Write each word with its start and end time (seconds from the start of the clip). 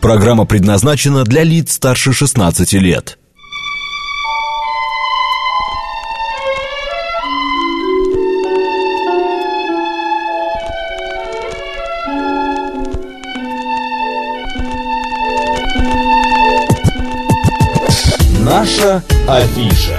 Программа 0.00 0.46
предназначена 0.46 1.24
для 1.24 1.42
лиц 1.42 1.72
старше 1.72 2.12
16 2.12 2.72
лет. 2.74 3.18
Наша 18.44 19.02
афиша. 19.26 19.98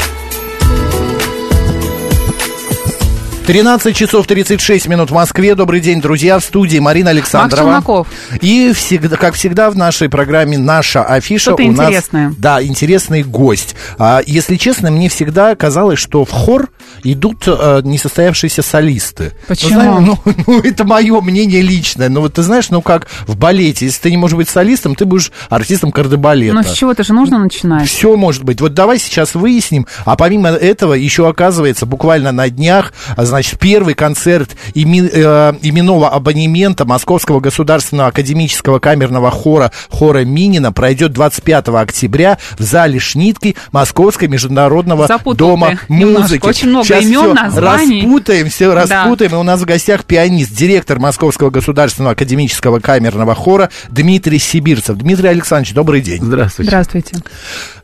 13 3.49 3.95
часов 3.95 4.27
36 4.27 4.87
минут 4.87 5.09
в 5.09 5.13
Москве. 5.15 5.55
Добрый 5.55 5.79
день, 5.79 6.01
друзья. 6.01 6.37
В 6.37 6.43
студии 6.43 6.77
Марина 6.77 7.09
Александрова. 7.09 7.65
Макс 7.65 7.83
Челноков. 7.83 8.07
И 8.41 8.73
всегда, 8.73 9.17
как 9.17 9.33
всегда 9.33 9.71
в 9.71 9.75
нашей 9.75 10.07
программе 10.07 10.59
«Наша 10.59 11.03
афиша» 11.03 11.53
Что-то 11.53 11.63
у 11.63 11.71
нас... 11.71 11.87
интересное. 11.87 12.31
Да, 12.37 12.61
интересный 12.61 13.23
гость. 13.23 13.75
А, 13.97 14.21
если 14.23 14.55
честно, 14.55 14.91
мне 14.91 15.09
всегда 15.09 15.55
казалось, 15.55 15.97
что 15.97 16.25
в 16.25 16.29
хор 16.29 16.69
идут 17.03 17.43
а, 17.47 17.81
несостоявшиеся 17.81 18.61
солисты. 18.61 19.33
Почему? 19.47 19.69
Ну, 19.69 19.75
знаешь, 19.75 20.19
ну, 20.25 20.43
ну, 20.47 20.59
это 20.61 20.83
мое 20.83 21.21
мнение 21.21 21.61
личное. 21.61 22.09
Но 22.09 22.21
вот 22.21 22.33
ты 22.33 22.43
знаешь, 22.43 22.69
ну 22.69 22.81
как 22.81 23.07
в 23.27 23.35
балете. 23.37 23.85
Если 23.85 24.01
ты 24.01 24.11
не 24.11 24.17
можешь 24.17 24.35
быть 24.37 24.49
солистом, 24.49 24.95
ты 24.95 25.05
будешь 25.05 25.31
артистом 25.49 25.91
кардебалета. 25.91 26.53
Но 26.55 26.61
Ну, 26.61 26.67
с 26.67 26.73
чего-то 26.73 27.03
же 27.03 27.13
нужно 27.13 27.37
начинать. 27.39 27.87
Все 27.87 28.15
может 28.15 28.43
быть. 28.43 28.61
Вот 28.61 28.73
давай 28.73 28.99
сейчас 28.99 29.35
выясним. 29.35 29.87
А 30.05 30.15
помимо 30.15 30.49
этого, 30.49 30.93
еще 30.93 31.27
оказывается, 31.27 31.85
буквально 31.85 32.31
на 32.31 32.49
днях, 32.49 32.93
а, 33.15 33.25
значит, 33.25 33.59
первый 33.59 33.93
концерт 33.93 34.51
имен- 34.73 35.09
э, 35.11 35.53
именного 35.61 36.09
абонемента 36.09 36.85
Московского 36.85 37.39
государственного 37.39 38.09
академического 38.09 38.79
камерного 38.79 39.31
хора 39.31 39.71
хора 39.89 40.25
Минина 40.25 40.71
пройдет 40.71 41.13
25 41.13 41.81
октября 41.81 42.37
в 42.57 42.63
зале 42.63 42.99
Шнитки 42.99 43.55
Московского 43.71 44.27
международного 44.27 45.07
Запутал 45.07 45.49
дома 45.49 45.69
ты 45.87 45.93
немножко. 45.93 46.21
музыки. 46.21 46.45
Очень 46.45 46.69
много 46.69 46.85
Сейчас 46.89 47.03
имен, 47.05 47.19
всё 47.19 47.33
названий. 47.33 48.01
Распутаем, 48.01 48.49
все 48.49 48.73
Да. 48.73 48.75
распутаем. 49.03 49.31
И 49.33 49.35
у 49.35 49.43
нас 49.43 49.61
в 49.61 49.65
гостях 49.65 50.03
пианист, 50.05 50.51
директор 50.55 50.99
Московского 50.99 51.49
государственного 51.49 52.13
академического 52.13 52.79
камерного 52.79 53.35
хора 53.35 53.69
Дмитрий 53.89 54.39
Сибирцев. 54.39 54.97
Дмитрий 54.97 55.29
Александрович, 55.29 55.73
добрый 55.73 56.01
день. 56.01 56.21
Здравствуйте. 56.21 56.69
Здравствуйте. 56.71 57.17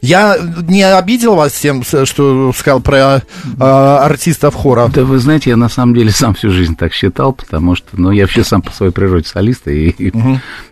Я 0.02 0.38
не 0.68 0.84
обидел 0.84 1.36
вас 1.36 1.54
тем, 1.54 1.84
что 1.84 2.52
сказал 2.54 2.82
про 2.82 3.22
э, 3.60 3.64
артистов 3.64 4.56
хора. 4.56 4.90
Да 4.94 5.04
вы 5.04 5.20
знаете, 5.20 5.52
я 5.52 5.58
на 5.58 5.70
самом 5.70 5.94
деле 5.96 6.12
сам 6.12 6.34
всю 6.36 6.52
жизнь 6.52 6.76
так 6.76 6.94
считал, 6.94 7.34
потому 7.34 7.76
что, 7.76 7.88
ну, 7.94 8.12
я 8.12 8.24
вообще 8.24 8.44
сам 8.44 8.62
по 8.62 8.72
своей 8.72 8.92
природе 8.92 9.28
солист, 9.28 9.68
и, 9.68 9.90
и 9.90 10.12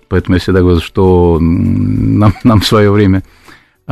поэтому 0.08 0.36
я 0.36 0.42
всегда 0.42 0.59
говорю, 0.59 0.81
что 0.81 1.38
нам, 1.39 2.36
нам 2.44 2.61
в 2.61 2.66
свое 2.66 2.92
время 2.92 3.23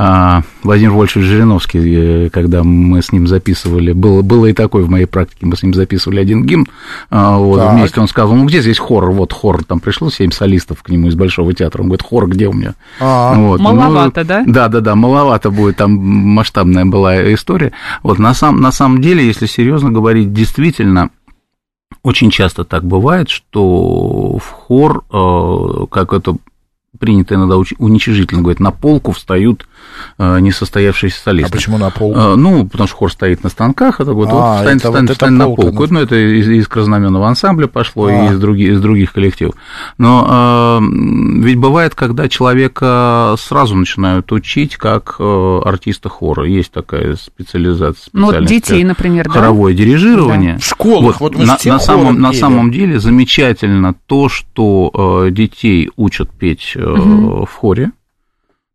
а, 0.03 0.41
Владимир 0.63 0.93
Вольфович 0.93 1.27
Жириновский, 1.27 2.25
э, 2.25 2.29
когда 2.31 2.63
мы 2.63 3.03
с 3.03 3.11
ним 3.11 3.27
записывали, 3.27 3.91
было, 3.91 4.23
было 4.23 4.47
и 4.47 4.53
такое 4.53 4.83
в 4.83 4.89
моей 4.89 5.05
практике, 5.05 5.45
мы 5.45 5.55
с 5.55 5.61
ним 5.61 5.75
записывали 5.75 6.19
один 6.19 6.43
гимн, 6.43 6.65
а, 7.11 7.37
вот, 7.37 7.59
Так. 7.59 7.73
вместе 7.75 8.01
он 8.01 8.07
сказал, 8.07 8.33
ну, 8.33 8.45
где 8.45 8.61
здесь 8.61 8.79
хор? 8.79 9.11
Вот 9.11 9.31
хор, 9.31 9.63
там 9.63 9.79
пришло 9.79 10.09
семь 10.09 10.31
солистов 10.31 10.81
к 10.81 10.89
нему 10.89 11.09
из 11.09 11.13
Большого 11.13 11.53
театра, 11.53 11.83
он 11.83 11.89
говорит, 11.89 12.01
хор 12.01 12.27
где 12.27 12.47
у 12.47 12.53
меня? 12.53 12.73
А, 12.99 13.35
Вот, 13.35 13.59
ну, 13.59 13.75
Маловато, 13.75 14.23
да? 14.23 14.43
Да, 14.47 14.69
да, 14.69 14.79
да, 14.79 14.95
маловато 14.95 15.51
будет, 15.51 15.77
там 15.77 15.91
масштабная 15.91 16.85
была 16.85 17.31
история. 17.35 17.71
Вот 18.01 18.17
на, 18.17 18.33
сам, 18.33 18.59
на 18.59 18.71
самом 18.71 19.01
деле, 19.01 19.23
если 19.23 19.45
серьезно 19.45 19.91
говорить, 19.91 20.33
действительно, 20.33 21.11
очень 22.01 22.31
часто 22.31 22.63
так 22.63 22.83
бывает, 22.83 23.29
что 23.29 24.39
в 24.39 24.47
хор, 24.47 25.03
э, 25.13 25.85
как 25.91 26.13
это 26.13 26.37
принято 26.99 27.35
иногда 27.35 27.57
уничижительно 27.57 28.41
говорить, 28.41 28.59
на 28.59 28.71
полку 28.71 29.11
встают 29.11 29.67
э, 30.17 30.39
несостоявшиеся 30.39 31.17
а 31.21 31.23
солисты. 31.23 31.51
почему 31.53 31.77
на 31.77 31.89
пол? 31.89 32.15
Э, 32.15 32.35
Ну, 32.35 32.67
потому 32.67 32.87
что 32.87 32.97
хор 32.97 33.11
стоит 33.11 33.43
на 33.43 33.49
станках, 33.49 33.99
это 33.99 34.13
вот, 34.13 34.29
А, 34.31 34.33
вот 34.33 34.57
встань, 34.59 34.77
это 34.77 34.87
встань, 34.87 35.05
вот 35.07 35.11
встань 35.13 35.33
на 35.33 35.45
полка, 35.45 35.61
полку. 35.63 35.87
ну. 35.87 35.91
Ну, 35.91 35.99
это 35.99 36.15
из, 36.15 36.47
из 36.47 36.67
кразномённого 36.67 37.27
ансамбля 37.27 37.67
пошло, 37.67 38.05
А. 38.07 38.11
и 38.11 38.33
из 38.33 38.39
других, 38.39 38.69
из 38.73 38.81
других 38.81 39.13
коллективов. 39.13 39.55
Но 39.97 40.79
э, 40.81 40.85
ведь 41.43 41.57
бывает, 41.57 41.95
когда 41.95 42.27
человека 42.29 43.35
сразу 43.39 43.75
начинают 43.75 44.31
учить 44.31 44.77
как 44.77 45.15
э, 45.19 45.61
артиста 45.65 46.09
хора. 46.09 46.45
Есть 46.45 46.71
такая 46.71 47.15
специализация. 47.15 48.09
Ну, 48.13 48.27
вот 48.27 48.45
детей, 48.45 48.79
как 48.81 48.89
например, 48.89 49.25
да? 49.25 49.31
Хоровое 49.31 49.73
дирижирование. 49.73 50.57
В 50.59 50.65
школах, 50.65 51.19
вот 51.19 51.35
мы 51.35 51.45
же 51.45 51.47
на, 51.65 51.73
на 51.73 51.79
самом, 51.79 52.19
на 52.21 52.33
самом 52.33 52.71
деле 52.71 52.99
замечательно 52.99 53.95
то, 54.07 54.29
что 54.29 55.23
э, 55.25 55.31
детей 55.31 55.89
учат 55.95 56.29
петь 56.29 56.73
э, 56.75 56.79
Мгм. 56.79 57.45
в 57.45 57.51
хоре. 57.53 57.91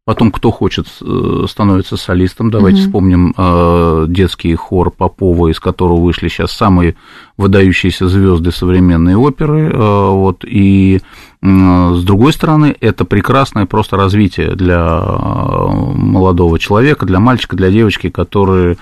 Потом, 0.07 0.31
кто 0.31 0.53
хочет, 0.53 0.87
э, 1.03 1.47
становится 1.49 1.97
солистом. 1.97 2.49
Давайте 2.49 2.79
Мгм. 2.79 2.87
вспомним 2.87 3.35
э, 3.37 4.05
детский 4.09 4.55
хор 4.55 4.93
Попова, 4.93 5.49
из 5.49 5.59
которого 5.59 6.01
вышли 6.01 6.29
сейчас 6.29 6.53
самые 6.53 6.95
выдающиеся 7.37 8.07
звезды 8.09 8.53
современной 8.53 9.17
оперы. 9.17 9.69
э, 9.69 10.11
вот, 10.11 10.45
и 10.47 11.01
м, 11.43 11.97
с 11.97 12.05
другой 12.05 12.33
стороны, 12.33 12.77
это 12.81 13.05
прекрасное 13.05 13.67
просто 13.67 13.97
развитие 13.97 14.55
для 14.55 15.03
э, 15.05 15.67
молодого 15.97 16.61
человека, 16.61 17.05
для 17.05 17.19
мальчика, 17.19 17.57
для 17.57 17.71
девочки, 17.73 18.09
которые 18.09 18.77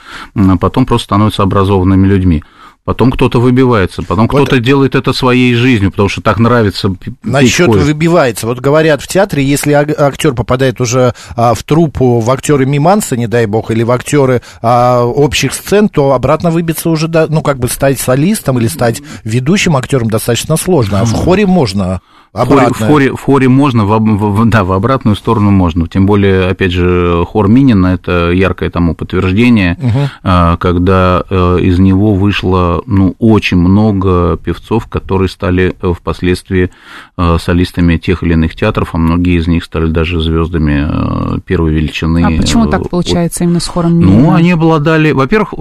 потом 0.61 0.85
просто 0.85 1.07
становятся 1.07 1.43
образованными 1.43 2.07
людьми. 2.07 2.45
Потом 2.85 3.11
кто-то 3.11 3.41
выбивается, 3.41 4.03
потом 4.03 4.29
Вот- 4.29 4.43
кто-то 4.43 4.61
делает 4.61 4.95
это 4.95 5.15
своей 5.15 5.55
жизнью, 5.55 5.91
потому 5.91 6.11
что 6.11 6.21
так 6.21 6.39
нравится 6.39 6.95
Насчет 7.23 7.69
выбивается. 7.69 8.47
Вот 8.47 8.61
говорят 8.61 9.01
в 9.01 9.09
театре, 9.09 9.43
если 9.43 9.73
ак- 9.73 9.99
актер 9.99 10.35
попадает 10.35 10.83
уже 10.83 11.15
а, 11.35 11.55
в 11.55 11.63
труппу, 11.63 12.21
в 12.21 12.31
актеры 12.31 12.67
миманса, 12.67 13.17
не 13.17 13.27
дай 13.27 13.47
бог, 13.47 13.71
или 13.71 13.83
в 13.83 13.91
актеры 13.91 14.43
а, 14.61 15.03
общих 15.03 15.55
сцен, 15.55 15.89
то 15.89 16.13
обратно 16.13 16.51
выбиться 16.51 16.91
уже, 16.91 17.09
ну, 17.09 17.41
как 17.41 17.59
бы 17.59 17.69
стать 17.69 17.99
солистом 17.99 18.59
или 18.59 18.67
стать 18.67 19.01
ведущим 19.25 19.77
актером 19.79 20.11
достаточно 20.11 20.59
сложно. 20.59 21.01
А 21.01 21.05
в 21.05 21.13
хоре 21.13 21.47
можно 21.47 22.03
обратно. 22.35 22.87
в, 22.87 22.89
хоре, 22.91 23.13
в 23.13 23.21
хоре 23.21 23.49
можно, 23.49 23.85
в, 23.85 23.99
в- 23.99 24.45
да, 24.47 24.65
в 24.65 24.73
обратную 24.73 25.17
сторону 25.17 25.51
можно. 25.51 25.89
Тем 25.89 26.07
более, 26.07 26.49
опять 26.49 26.73
же, 26.73 27.25
хор 27.27 27.49
Минина– 27.49 27.87
это 27.95 28.31
яркое 28.31 28.71
тому 28.71 28.95
подтверждение, 28.95 29.79
а, 30.23 30.57
когда 30.57 31.23
э, 31.29 31.59
из 31.61 31.79
него 31.79 32.15
вышло 32.15 32.83
ну, 32.87 33.15
очень 33.19 33.57
много 33.57 34.37
певцов, 34.37 34.87
которые 34.87 35.29
стали 35.29 35.75
э, 35.81 35.93
впоследствии 35.97 36.71
э, 37.17 37.37
солистами 37.41 37.97
тех 37.97 38.23
или 38.23 38.33
иных 38.33 38.55
театров, 38.55 38.91
а 38.93 38.99
многие 38.99 39.39
из 39.39 39.47
них 39.47 39.65
стали 39.65 39.87
даже 39.87 40.21
звездами 40.21 41.41
первой 41.41 41.73
величины. 41.73 42.25
А 42.25 42.31
почему 42.31 42.67
так 42.67 42.89
получается 42.89 43.45
именно 43.45 43.61
с 43.61 43.67
хором 43.67 44.01
Ну, 44.01 44.09
Минина? 44.11 44.37
они 44.37 44.51
обладали... 44.53 45.13
Во-первых, 45.13 45.55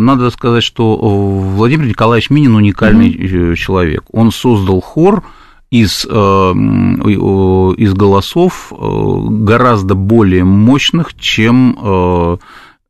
надо 0.00 0.30
сказать, 0.30 0.62
что 0.62 0.96
Владимир 0.96 1.86
Николаевич 1.86 2.30
Минин 2.30 2.54
уникальный 2.54 3.10
э, 3.10 3.54
человек. 3.54 4.04
Он 4.12 4.32
создал 4.32 4.80
хор 4.80 5.22
из, 5.70 6.06
э, 6.08 6.10
м, 6.14 7.02
э, 7.02 7.74
из 7.76 7.92
голосов 7.94 8.72
э, 8.72 8.76
гораздо 8.78 9.94
более 9.94 10.44
мощных, 10.44 11.14
чем 11.18 11.76
э, 11.82 12.36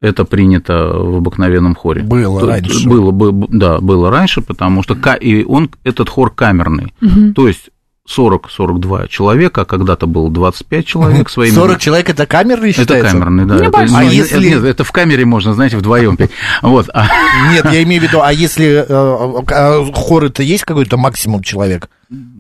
это 0.03 0.25
принято 0.25 0.89
в 0.93 1.17
обыкновенном 1.17 1.75
хоре. 1.75 2.03
Было 2.03 2.41
То- 2.41 2.47
раньше. 2.47 2.89
Было, 2.89 3.11
бы- 3.13 3.47
да, 3.49 3.79
было 3.81 4.11
раньше, 4.11 4.43
потому 4.43 4.83
что 4.83 4.95
и 5.15 5.43
он, 5.45 5.71
этот 5.85 6.09
хор 6.11 6.31
камерный. 6.31 6.93
То 7.35 7.49
есть 7.49 7.71
40-42 8.09 9.09
человека, 9.09 9.63
а 9.63 9.65
когда-то 9.65 10.07
было 10.07 10.31
25 10.31 10.87
человек 10.87 11.29
своими... 11.29 11.55
40 11.55 11.79
человек 11.81 12.09
это 12.11 12.25
камерный 12.27 12.71
Это 12.71 12.81
считается? 12.83 13.11
камерный, 13.13 13.45
да. 13.47 13.57
Это, 13.57 13.65
Небольшой. 13.65 13.99
А 13.99 14.05
нет, 14.05 14.13
если- 14.13 14.49
нет, 14.49 14.65
это 14.65 14.85
в 14.85 14.93
камере 14.93 15.25
можно, 15.25 15.55
знаете, 15.55 15.77
вдвоем 15.77 16.17
петь. 16.17 16.31
Вот. 16.63 16.89
а- 16.95 17.07
Нет, 17.53 17.65
я 17.73 17.83
имею 17.83 18.01
в 18.01 18.05
виду, 18.05 18.21
а 18.23 18.33
если 18.33 18.85
э, 18.89 19.93
хор 19.95 20.25
это 20.27 20.43
есть 20.43 20.63
какой-то 20.65 20.97
максимум 20.97 21.43
человек? 21.43 21.89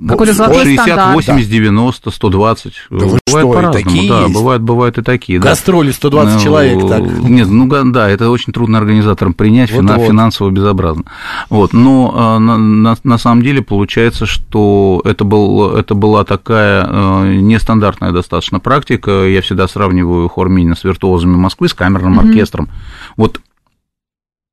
Какой-то 0.08 0.32
золотой 0.32 0.62
60, 0.62 0.84
стандарт. 0.84 1.14
80, 1.14 1.50
90, 1.50 2.10
120. 2.10 2.72
Да 2.90 2.96
бывает 3.06 3.18
по-разному, 3.48 3.72
такие 3.72 4.08
да, 4.10 4.20
есть? 4.22 4.34
бывают, 4.34 4.62
бывают 4.62 4.98
и 4.98 5.02
такие. 5.02 5.40
да. 5.40 5.48
Гастроли 5.48 5.90
120 5.90 6.34
Ну, 6.34 6.40
человек, 6.40 6.88
так. 6.88 7.02
Нет, 7.02 7.48
ну 7.48 7.66
да, 7.90 8.08
это 8.08 8.30
очень 8.30 8.52
трудно 8.52 8.78
организаторам 8.78 9.34
принять, 9.34 9.70
фина- 9.70 9.94
Вот-вот. 9.94 10.06
финансово 10.06 10.50
безобразно. 10.50 11.02
Вот, 11.50 11.72
но 11.72 12.12
а, 12.14 12.38
на, 12.38 12.56
на- 12.56 12.96
на 13.02 13.18
самом 13.18 13.42
деле 13.42 13.60
получается, 13.60 14.24
что 14.24 15.02
это, 15.04 15.24
был, 15.24 15.74
это 15.76 15.94
была 15.96 16.24
такая 16.24 16.86
э, 16.88 17.34
нестандартная 17.34 18.12
достаточно 18.12 18.60
практика. 18.60 19.26
Я 19.26 19.42
всегда 19.42 19.66
сравниваю 19.66 20.28
хор 20.28 20.48
Минина 20.48 20.76
с 20.76 20.84
виртуозами 20.84 21.34
Москвы, 21.36 21.68
с 21.68 21.74
камерным 21.74 22.20
оркестром. 22.20 22.68
Вот 23.16 23.40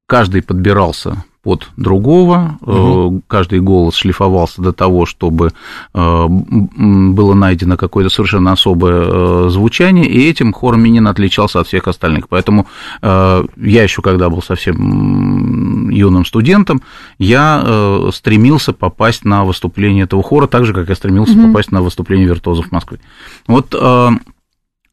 каждый 0.08 0.42
подбирался 0.42 1.24
под 1.44 1.68
другого, 1.76 2.58
э, 2.66 3.20
каждый 3.28 3.60
голос 3.60 3.96
шлифовался 3.96 4.62
до 4.62 4.72
того, 4.72 5.06
чтобы 5.06 5.52
э, 5.94 6.26
было 6.28 7.34
найдено 7.34 7.76
какое-то 7.76 8.10
совершенно 8.10 8.54
особое 8.54 9.04
э, 9.06 9.50
звучание, 9.50 10.06
и 10.06 10.30
этим 10.30 10.54
хор 10.54 10.78
Минин 10.78 11.06
отличался 11.06 11.60
от 11.60 11.68
всех 11.68 11.90
остальных. 11.90 12.30
Поэтому 12.30 12.66
я 13.02 13.84
еще, 13.84 14.02
когда 14.02 14.30
был 14.30 14.42
совсем 14.42 15.90
юным 15.90 16.26
студентом, 16.26 16.82
я 17.18 18.10
стремился 18.14 18.72
попасть 18.72 19.26
на 19.26 19.44
выступление 19.44 20.06
этого 20.06 20.24
хора, 20.24 20.48
так 20.48 20.66
же, 20.66 20.74
как 20.74 20.88
я 20.90 20.96
стремился 20.96 21.34
mm-hmm. 21.34 21.48
попасть 21.48 21.72
на 21.72 21.82
выступление 21.82 22.28
виртуозов 22.28 22.72
Москвы. 22.72 23.00
Вот 23.48 23.76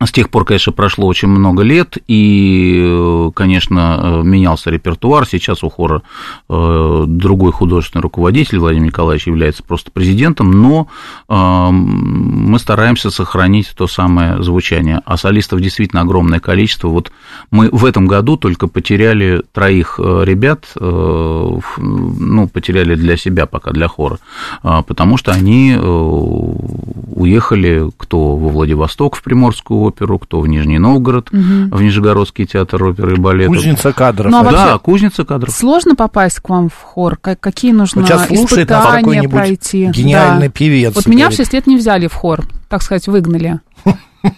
с 0.02 0.12
тех 0.12 0.30
пор, 0.30 0.46
конечно, 0.46 0.72
прошло 0.72 1.06
очень 1.06 1.28
много 1.28 1.62
лет, 1.62 1.98
и, 2.06 3.30
конечно, 3.34 4.22
менялся 4.24 4.70
репертуар. 4.70 5.26
Сейчас 5.26 5.62
у 5.62 5.68
хора 5.68 6.00
э, 6.48 7.04
другой 7.06 7.52
художественный 7.52 8.00
руководитель, 8.00 8.58
Владимир 8.58 8.86
Николаевич, 8.86 9.26
является 9.26 9.62
просто 9.62 9.90
президентом, 9.90 10.52
но 10.52 10.88
э, 11.28 11.68
мы 11.70 12.58
стараемся 12.58 13.10
сохранить 13.10 13.72
то 13.76 13.86
самое 13.86 14.42
звучание. 14.42 15.02
А 15.04 15.18
солистов 15.18 15.60
действительно 15.60 16.00
огромное 16.00 16.40
количество. 16.40 16.88
Вот 16.88 17.12
мы 17.50 17.68
в 17.70 17.84
этом 17.84 18.06
году 18.06 18.38
только 18.38 18.68
потеряли 18.68 19.42
троих 19.52 20.00
э, 20.02 20.22
ребят, 20.24 20.64
ну, 20.80 22.48
потеряли 22.48 22.94
для 22.94 23.16
себя 23.16 23.46
пока, 23.46 23.72
для 23.72 23.88
хора, 23.88 24.18
потому 24.62 25.16
что 25.16 25.32
они 25.32 25.76
уехали 25.76 27.90
кто 27.96 28.36
во 28.36 28.48
Владивосток, 28.48 29.16
в 29.16 29.22
Приморскую 29.22 29.89
оперу, 29.90 30.18
кто 30.18 30.40
в 30.40 30.48
Нижний 30.48 30.78
Новгород, 30.78 31.30
угу. 31.30 31.76
в 31.76 31.82
Нижегородский 31.82 32.46
театр 32.46 32.82
оперы 32.82 33.14
и 33.14 33.18
балета. 33.18 33.52
Кузница 33.52 33.92
кадров. 33.92 34.30
Ну, 34.32 34.40
а 34.40 34.50
да, 34.50 34.78
кузница 34.78 35.24
кадров. 35.24 35.52
Сложно 35.54 35.94
попасть 35.94 36.40
к 36.40 36.48
вам 36.48 36.68
в 36.68 36.74
хор? 36.74 37.16
Какие 37.16 37.72
нужно 37.72 38.02
вот 38.02 38.10
испытания 38.30 39.28
пройти? 39.28 39.86
Гениальный 39.86 40.48
да. 40.48 40.52
певец. 40.52 40.94
Вот 40.94 41.06
меня 41.06 41.30
в 41.30 41.34
6 41.34 41.52
лет 41.52 41.66
не 41.66 41.76
взяли 41.76 42.06
в 42.06 42.14
хор, 42.14 42.46
так 42.68 42.82
сказать, 42.82 43.06
выгнали. 43.06 43.60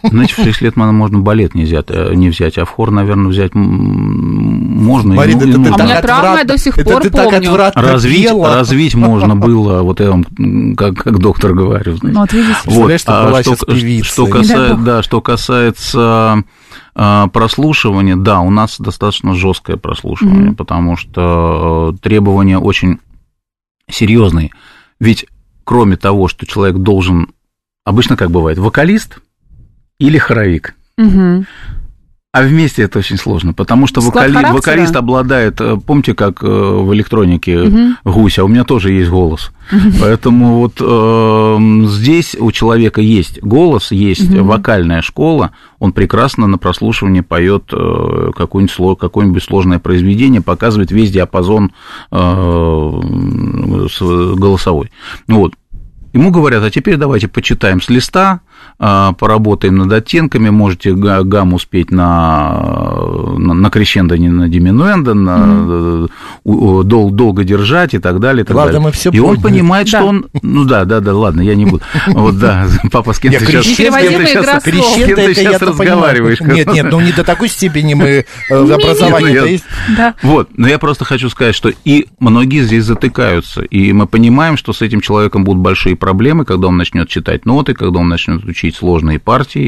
Знаете, 0.04 0.34
в 0.34 0.44
6 0.44 0.60
лет 0.62 0.76
можно 0.76 1.19
балет 1.19 1.55
не 1.55 1.64
взять, 1.64 1.87
э, 1.88 2.14
не 2.14 2.28
взять, 2.28 2.56
а 2.58 2.64
в 2.64 2.70
хор, 2.70 2.90
наверное, 2.90 3.28
взять 3.28 3.55
можно. 4.62 5.14
Марина, 5.14 5.38
это, 5.42 5.58
ну, 5.58 5.72
а 5.72 5.80
у 5.80 5.84
меня 5.84 6.00
травма 6.00 6.38
я 6.38 6.44
до 6.44 6.58
сих 6.58 6.78
это 6.78 6.90
пор 6.90 7.02
ты 7.02 7.10
помню. 7.10 7.56
Так 7.56 7.76
развить, 7.76 8.30
развить 8.30 8.94
можно 8.94 9.36
было, 9.36 9.82
вот 9.82 10.00
я 10.00 10.10
вам, 10.10 10.24
как, 10.76 10.96
как 10.96 11.18
доктор 11.18 11.52
говорю. 11.52 11.96
Знаете. 11.96 12.14
Ну, 12.14 12.20
вот 12.20 12.32
видите. 12.32 12.56
Вот, 12.64 12.92
а 13.06 13.42
что, 13.42 13.56
что, 14.04 14.26
касается, 14.26 14.74
да, 14.76 15.02
что 15.02 15.20
касается 15.20 16.44
а, 16.94 17.28
прослушивания, 17.28 18.16
да, 18.16 18.40
у 18.40 18.50
нас 18.50 18.78
достаточно 18.78 19.34
жесткое 19.34 19.76
прослушивание, 19.76 20.50
mm-hmm. 20.50 20.56
потому 20.56 20.96
что 20.96 21.94
э, 21.94 21.98
требования 22.02 22.58
очень 22.58 22.98
серьезные. 23.90 24.50
Ведь 25.00 25.26
кроме 25.64 25.96
того, 25.96 26.28
что 26.28 26.46
человек 26.46 26.76
должен, 26.78 27.28
обычно 27.84 28.16
как 28.16 28.30
бывает, 28.30 28.58
вокалист 28.58 29.18
или 29.98 30.18
хоровик. 30.18 30.74
Угу. 30.98 31.44
А 32.34 32.40
вместе 32.44 32.84
это 32.84 32.99
очень 32.99 33.19
сложно, 33.19 33.52
потому 33.52 33.87
что 33.87 34.00
вокали... 34.00 34.32
вокалист 34.32 34.96
обладает, 34.96 35.61
э, 35.61 35.76
помните, 35.76 36.14
как 36.14 36.43
э, 36.43 36.46
в 36.46 36.94
электронике 36.94 37.61
угу. 37.61 37.79
гусь, 38.05 38.38
а 38.38 38.44
у 38.44 38.49
меня 38.49 38.64
тоже 38.64 38.90
есть 38.90 39.11
голос. 39.11 39.52
Угу. 39.70 39.93
Поэтому 40.00 40.61
вот 40.61 40.81
э, 40.81 41.87
здесь 41.88 42.34
у 42.40 42.50
человека 42.50 43.02
есть 43.02 43.43
голос, 43.43 43.93
есть 43.93 44.34
угу. 44.34 44.44
вокальная 44.44 45.02
школа, 45.02 45.50
он 45.79 45.93
прекрасно 45.93 46.46
на 46.46 46.56
прослушивании 46.56 47.20
поет 47.20 47.64
э, 47.70 48.31
какое-нибудь, 48.34 48.99
какое-нибудь 48.99 49.43
сложное 49.43 49.79
произведение, 49.79 50.40
показывает 50.40 50.90
весь 50.90 51.11
диапазон 51.11 51.73
э, 52.11 52.17
голосовой. 54.38 54.90
Вот. 55.29 55.52
Ему 56.14 56.31
говорят, 56.31 56.62
а 56.62 56.70
теперь 56.70 56.96
давайте 56.96 57.29
почитаем 57.29 57.82
с 57.82 57.90
листа, 57.90 58.40
поработаем 58.78 59.78
над 59.78 59.92
оттенками, 59.92 60.50
можете 60.50 60.92
гамму 60.94 61.58
спеть 61.58 61.90
на, 61.90 62.52
на, 63.38 63.54
на 63.54 63.70
крещендо, 63.70 64.16
не 64.16 64.28
на 64.28 64.48
диминуэндо, 64.48 65.14
на, 65.14 65.30
mm-hmm. 65.30 66.82
дол, 66.84 67.10
долго 67.10 67.44
держать 67.44 67.94
и 67.94 67.98
так 67.98 68.19
далее. 68.20 68.42
И, 68.42 68.46
так 68.46 68.56
ладно, 68.56 68.72
далее. 68.72 68.86
мы 68.86 68.92
все 68.92 69.10
и 69.10 69.19
он 69.20 69.40
понимает, 69.40 69.88
да. 69.90 69.98
что 69.98 70.08
он... 70.08 70.26
Ну 70.42 70.64
да, 70.64 70.84
да, 70.84 71.00
да, 71.00 71.14
ладно, 71.14 71.40
я 71.40 71.54
не 71.54 71.64
буду. 71.64 71.82
Вот 72.08 72.38
да, 72.38 72.66
папа, 72.92 73.12
с 73.12 73.19
кем 73.19 73.32
ты 73.32 73.46
сейчас, 73.46 73.66
сейчас 73.66 75.62
разговариваешь? 75.62 76.40
Нет, 76.40 76.72
нет, 76.72 76.86
ну 76.90 77.00
не 77.00 77.12
до 77.12 77.24
такой 77.24 77.48
степени 77.48 77.94
мы 77.94 78.06
э, 78.06 78.24
образование 78.50 79.52
есть. 79.52 79.64
Вот, 80.22 80.50
но 80.56 80.69
я 80.69 80.78
просто 80.78 81.04
хочу 81.04 81.28
сказать, 81.28 81.54
что 81.54 81.70
и 81.84 82.06
многие 82.19 82.64
здесь 82.64 82.84
затыкаются, 82.84 83.62
и 83.62 83.92
мы 83.92 84.06
понимаем, 84.06 84.56
что 84.56 84.72
с 84.72 84.82
этим 84.82 85.00
человеком 85.00 85.44
будут 85.44 85.62
большие 85.62 85.96
проблемы, 85.96 86.44
когда 86.44 86.69
он 86.69 86.76
начнет 86.76 87.08
читать 87.08 87.46
ноты, 87.46 87.74
когда 87.74 88.00
он 88.00 88.08
начнет 88.08 88.44
учить 88.44 88.61
сложные 88.70 89.18
партии 89.18 89.62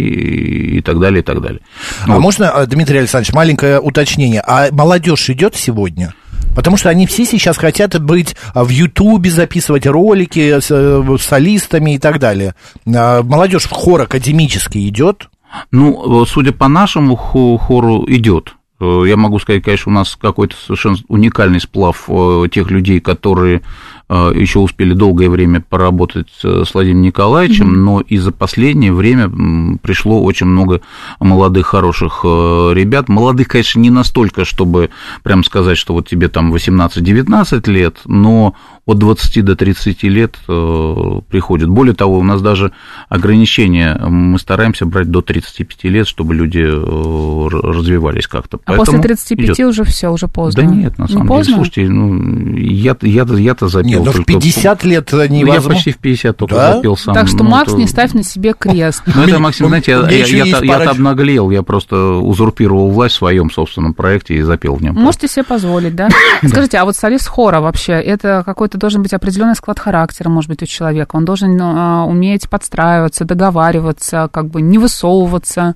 и 0.76 0.81
так 0.81 1.00
далее, 1.00 1.20
и 1.20 1.25
так 1.25 1.41
далее. 1.41 1.61
А 2.06 2.12
вот. 2.12 2.20
можно, 2.20 2.44
э, 2.44 2.67
Дмитрий 2.67 2.99
Александрович, 2.99 3.35
маленькое 3.35 3.81
уточнение. 3.81 4.43
А 4.46 4.69
молодежь 4.70 5.29
идет 5.31 5.56
сегодня? 5.56 6.14
Потому 6.55 6.76
что 6.76 6.88
они 6.88 7.06
все 7.06 7.25
сейчас 7.25 7.58
хотят 7.58 8.00
быть 8.00 8.37
в 8.55 8.69
Ютубе, 8.69 9.31
записывать 9.31 9.87
ролики 9.87 10.61
с, 10.61 10.69
э, 10.70 11.17
солистами 11.20 11.96
и 11.96 11.99
так 11.99 12.20
далее. 12.20 12.55
А 12.87 13.23
молодежь 13.23 13.64
в 13.64 13.70
хор 13.70 14.02
академический 14.02 14.88
идет? 14.88 15.29
Ну, 15.70 16.25
судя 16.26 16.52
по 16.52 16.69
нашему 16.69 17.17
хору, 17.17 18.05
идет. 18.06 18.55
Э, 18.81 19.02
я 19.06 19.17
могу 19.17 19.38
сказать, 19.41 19.64
конечно, 19.64 19.91
у 19.91 19.94
нас 19.94 20.17
какой-то 20.20 20.55
совершенно 20.56 20.96
уникальный 21.08 21.61
сплав 21.61 22.08
тех 22.50 22.70
людей, 22.70 23.00
которые 23.00 23.58
Э, 23.58 23.62
еще 24.11 24.59
успели 24.59 24.93
долгое 24.93 25.31
время 25.31 25.61
поработать 25.61 26.29
с 26.43 26.75
Владимиром 26.75 27.03
Николаевичем, 27.03 27.73
mm-hmm. 27.73 27.85
но 27.85 28.01
и 28.01 28.19
за 28.19 28.33
последнее 28.33 28.93
время 28.93 29.79
пришло 29.83 30.23
очень 30.23 30.47
много 30.47 30.83
молодых, 31.21 31.67
хороших 31.69 32.21
э, 32.25 32.73
ребят. 32.75 33.09
Молодых, 33.09 33.49
конечно, 33.49 33.81
не 33.81 33.91
настолько, 33.91 34.45
чтобы 34.45 34.91
прям 35.23 35.43
сказать, 35.45 35.79
что 35.79 35.95
вот 35.95 36.09
тебе 36.09 36.29
там 36.29 36.55
18-19 36.55 37.71
лет, 37.71 37.99
но 38.05 38.55
от 38.87 38.99
20 38.99 39.45
до 39.45 39.57
30 39.57 40.03
лет 40.05 40.37
э, 40.47 41.21
приходят. 41.29 41.69
Более 41.71 41.95
того, 41.95 42.19
у 42.19 42.23
нас 42.23 42.43
даже 42.43 42.73
ограничения, 43.09 43.97
мы 43.99 44.39
стараемся 44.39 44.85
брать 44.85 45.11
до 45.11 45.23
35 45.23 45.85
лет, 45.85 46.07
чтобы 46.07 46.35
люди 46.35 46.61
развивались 46.61 48.27
как-то. 48.27 48.59
А 48.65 48.75
Поэтому 48.75 48.99
после 48.99 48.99
35 49.01 49.47
идет. 49.47 49.59
уже 49.61 49.85
все, 49.85 50.11
уже 50.11 50.29
поздно? 50.29 50.63
Да 50.63 50.69
нет, 50.69 50.99
на 50.99 51.09
самом 51.09 51.23
не 51.23 51.29
деле, 51.29 51.39
поздно? 51.39 51.55
слушайте, 51.57 51.89
ну, 51.89 52.57
я, 52.57 52.97
я, 53.01 53.25
я-то 53.25 53.69
запил 53.69 53.89
нет, 53.89 54.05
ну 54.05 54.13
в 54.13 54.25
50 54.25 54.85
лет 54.85 55.13
не 55.31 55.45
ну, 55.45 55.55
Я 55.55 55.61
почти 55.63 55.93
в 55.93 55.99
50 55.99 56.37
только 56.37 56.55
да? 56.55 56.75
запил 56.75 56.97
сам. 56.97 57.15
Так 57.15 57.29
что, 57.29 57.39
ну, 57.39 57.51
Макс, 57.51 57.73
то... 57.73 57.79
не 57.79 57.87
ставь 57.87 58.13
на 58.13 58.23
себе 58.23 58.53
крест. 58.53 59.03
Ну, 59.07 59.23
это, 59.23 59.39
Максим, 59.39 59.69
знаете, 59.69 59.93
я, 59.93 60.09
я, 60.09 60.45
я, 60.45 60.59
я 60.63 60.91
обнаглел, 60.91 61.51
я 61.51 61.63
просто 61.63 61.97
узурпировал 61.97 62.91
власть 62.91 63.15
в 63.15 63.19
своем 63.19 63.51
собственном 63.51 63.95
проекте 63.95 64.35
и 64.35 64.43
запел 64.43 64.75
в 64.75 64.83
нем. 64.83 64.95
Можете 64.95 65.29
себе 65.29 65.45
позволить, 65.45 65.95
да? 65.97 66.09
Скажите, 66.47 66.79
а 66.79 66.85
вот 66.85 66.97
солист 66.97 67.29
хора 67.29 67.61
вообще, 67.61 67.93
это 67.93 68.43
какой-то 68.45 68.74
должен 68.79 69.03
быть 69.03 69.12
определенный 69.12 69.55
склад 69.55 69.79
характера, 69.79 70.29
может 70.29 70.49
быть, 70.49 70.62
у 70.62 70.67
человека? 70.67 71.17
Он 71.17 71.25
должен 71.25 71.56
ну, 71.56 72.06
уметь 72.06 72.49
подстраиваться, 72.49 73.25
договариваться, 73.25 74.29
как 74.32 74.49
бы 74.49 74.62
не 74.62 74.79
высовываться? 74.79 75.75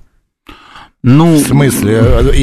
Ну, 1.01 1.35
в 1.35 1.39
смысле? 1.39 2.33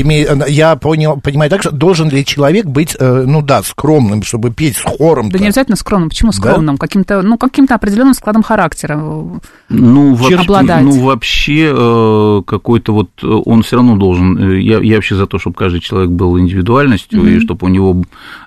Я 0.49 0.77
понял, 0.77 1.21
понимаю 1.21 1.51
так, 1.51 1.61
что 1.61 1.73
должен 1.73 2.09
ли 2.09 2.25
человек 2.25 2.65
быть, 2.65 2.97
э, 2.99 3.25
ну 3.27 3.43
да, 3.43 3.63
скромным, 3.63 4.23
чтобы 4.23 4.51
петь 4.51 4.79
с 4.79 4.81
хором? 4.81 5.29
Да 5.29 5.39
не 5.39 5.47
обязательно 5.47 5.77
скромным. 5.77 6.09
Почему 6.09 6.33
скромным? 6.33 6.77
Да? 6.77 6.81
Каким-то, 6.81 7.21
ну, 7.21 7.37
каким-то 7.37 7.75
определенным 7.75 8.15
складом 8.15 8.43
характера 8.43 8.97
ну, 9.69 10.19
обладать. 10.41 10.83
Ну, 10.83 11.03
вообще, 11.03 11.71
э, 11.71 12.43
какой-то 12.47 12.95
вот, 12.95 13.23
он 13.23 13.63
все 13.63 13.77
равно 13.77 13.97
должен, 13.97 14.39
э, 14.39 14.61
я, 14.63 14.79
я 14.79 14.95
вообще 14.95 15.17
за 15.17 15.27
то, 15.27 15.39
чтобы 15.39 15.57
каждый 15.57 15.81
человек 15.81 16.11
был 16.11 16.39
индивидуальностью, 16.39 17.21
mm-hmm. 17.21 17.37
и 17.37 17.41
чтобы 17.41 17.67
у 17.67 17.69
него 17.69 18.05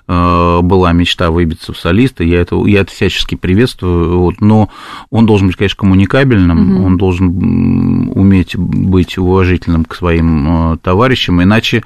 была 0.08 0.90
мечта 0.90 1.30
выбиться 1.30 1.72
в 1.72 1.78
солиста, 1.78 2.24
я 2.24 2.40
это, 2.40 2.56
я 2.66 2.80
это 2.80 2.90
всячески 2.90 3.36
приветствую, 3.36 4.18
вот, 4.18 4.40
но 4.40 4.70
он 5.10 5.24
должен 5.24 5.46
быть, 5.46 5.56
конечно, 5.56 5.76
коммуникабельным, 5.76 6.80
mm-hmm. 6.80 6.84
он 6.84 6.96
должен 6.96 8.10
уметь 8.16 8.56
быть 8.56 9.16
уважительным 9.18 9.84
к 9.84 9.99
своим 10.00 10.72
э, 10.72 10.78
товарищам, 10.78 11.42
иначе 11.42 11.84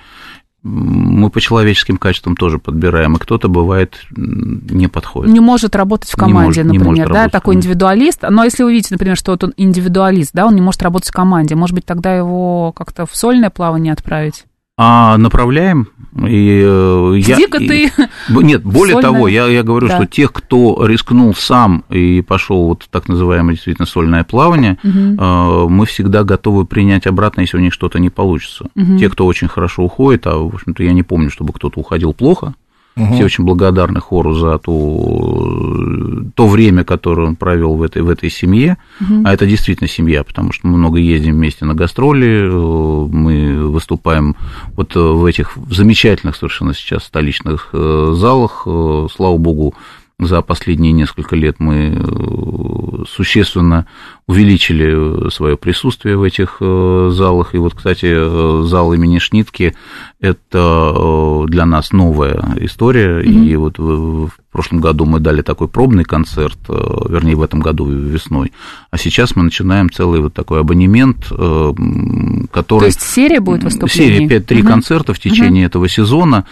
мы 0.63 1.29
по 1.29 1.41
человеческим 1.43 1.99
качествам 1.99 2.37
тоже 2.37 2.59
подбираем, 2.59 3.17
и 3.17 3.19
кто-то 3.19 3.49
бывает 3.49 4.01
не 4.17 4.89
подходит. 4.89 5.31
Не 5.31 5.41
может 5.41 5.77
работать 5.77 6.11
в 6.11 6.17
команде, 6.17 6.63
не 6.63 6.79
может, 6.79 6.83
например, 6.87 7.09
не 7.09 7.13
да, 7.13 7.29
такой 7.29 7.57
индивидуалист. 7.57 8.23
Но 8.31 8.45
если 8.45 8.63
вы 8.63 8.73
видите, 8.73 8.95
например, 8.95 9.17
что 9.17 9.33
вот 9.33 9.45
он 9.45 9.53
индивидуалист, 9.59 10.31
да, 10.33 10.47
он 10.47 10.55
не 10.55 10.63
может 10.63 10.83
работать 10.83 11.11
в 11.11 11.13
команде, 11.13 11.55
может 11.55 11.75
быть, 11.75 11.85
тогда 11.85 12.17
его 12.17 12.73
как-то 12.73 13.05
в 13.05 13.15
сольное 13.15 13.51
плавание 13.51 13.93
отправить? 13.93 14.47
А 14.77 15.17
направляем. 15.19 15.89
И 16.27 16.63
э, 16.65 17.15
я, 17.19 17.37
ты. 17.49 17.93
Нет, 18.29 18.65
более 18.65 18.95
сольное. 18.95 19.03
того, 19.03 19.29
я, 19.29 19.47
я 19.47 19.63
говорю, 19.63 19.87
да. 19.87 19.97
что 19.97 20.07
тех, 20.07 20.33
кто 20.33 20.85
рискнул 20.87 21.33
сам 21.35 21.85
и 21.91 22.23
пошел 22.23 22.67
вот 22.67 22.87
так 22.91 23.09
называемое 23.09 23.55
действительно 23.55 23.87
сольное 23.87 24.25
плавание, 24.25 24.79
угу. 24.83 25.69
мы 25.69 25.87
всегда 25.87 26.25
готовы 26.25 26.65
принять 26.67 27.07
обратно, 27.07 27.43
если 27.43 27.57
у 27.57 27.61
них 27.61 27.73
что-то 27.73 27.99
не 27.99 28.11
получится. 28.11 28.67
Угу. 28.75 28.99
Те, 28.99 29.09
кто 29.11 29.27
очень 29.27 29.49
хорошо 29.49 29.85
уходит, 29.85 30.27
а 30.27 30.39
в 30.39 30.55
общем-то 30.55 30.83
я 30.83 30.93
не 30.93 31.05
помню, 31.05 31.31
чтобы 31.31 31.53
кто-то 31.53 31.79
уходил 31.79 32.13
плохо, 32.13 32.55
Угу. 32.97 33.15
Все 33.15 33.25
очень 33.25 33.45
благодарны 33.45 34.01
хору 34.01 34.35
за 34.35 34.59
ту, 34.59 36.31
то 36.37 36.47
время, 36.47 36.85
которое 36.85 37.27
он 37.27 37.35
провел 37.35 37.75
в 37.75 37.83
этой, 37.83 38.03
в 38.03 38.09
этой 38.09 38.31
семье. 38.31 38.77
Угу. 39.01 39.23
А 39.25 39.35
это 39.35 39.47
действительно 39.47 39.89
семья, 39.89 40.23
потому 40.23 40.53
что 40.53 40.69
мы 40.69 40.79
много 40.79 40.99
ездим 40.99 41.35
вместе 41.35 41.65
на 41.65 41.75
гастроли, 41.75 42.49
мы 42.49 43.54
выступаем 43.75 44.37
вот 44.75 44.95
в 44.95 45.25
этих 45.27 45.57
замечательных 45.71 46.37
совершенно 46.37 46.73
сейчас 46.75 47.05
столичных 47.05 47.71
э, 47.73 48.13
залах. 48.17 48.63
Э, 48.67 49.09
слава 49.15 49.37
богу, 49.37 49.75
за 50.19 50.43
последние 50.43 50.93
несколько 50.93 51.35
лет 51.35 51.57
мы 51.59 51.99
э, 51.99 53.05
существенно 53.09 53.87
увеличили 54.27 55.29
свое 55.31 55.57
присутствие 55.57 56.17
в 56.17 56.23
этих 56.23 56.57
залах. 56.61 57.55
И 57.55 57.59
вот, 57.59 57.75
кстати, 57.75 58.65
зал 58.67 58.93
имени 58.95 59.19
Шнитки– 59.19 59.75
это 60.21 61.45
для 61.49 61.67
нас 61.67 61.93
новая 61.93 62.57
история. 62.57 63.21
Mm-hmm. 63.21 63.47
И 63.47 63.57
вот 63.57 63.79
в 63.79 64.31
прошлом 64.51 64.81
году 64.81 65.05
мы 65.05 65.21
дали 65.21 65.43
такой 65.43 65.69
пробный 65.69 66.05
концерт, 66.05 66.57
вернее, 66.69 67.35
в 67.35 67.43
этом 67.43 67.61
году 67.61 67.87
весной. 67.87 68.53
А 68.91 68.97
сейчас 68.97 69.37
мы 69.37 69.43
начинаем 69.43 69.91
целый 69.91 70.21
вот 70.21 70.33
такой 70.33 70.61
абонемент, 70.61 71.27
который... 71.27 72.81
То 72.81 72.87
есть 72.87 73.03
серия 73.03 73.41
будет 73.41 73.65
выступлений? 73.65 74.29
Серия 74.29 74.39
5-3 74.39 74.61
угу. 74.61 74.69
концерта 74.69 75.13
в 75.13 75.19
течение 75.19 75.65
угу. 75.65 75.71
этого 75.71 75.89
сезона. 75.89 76.47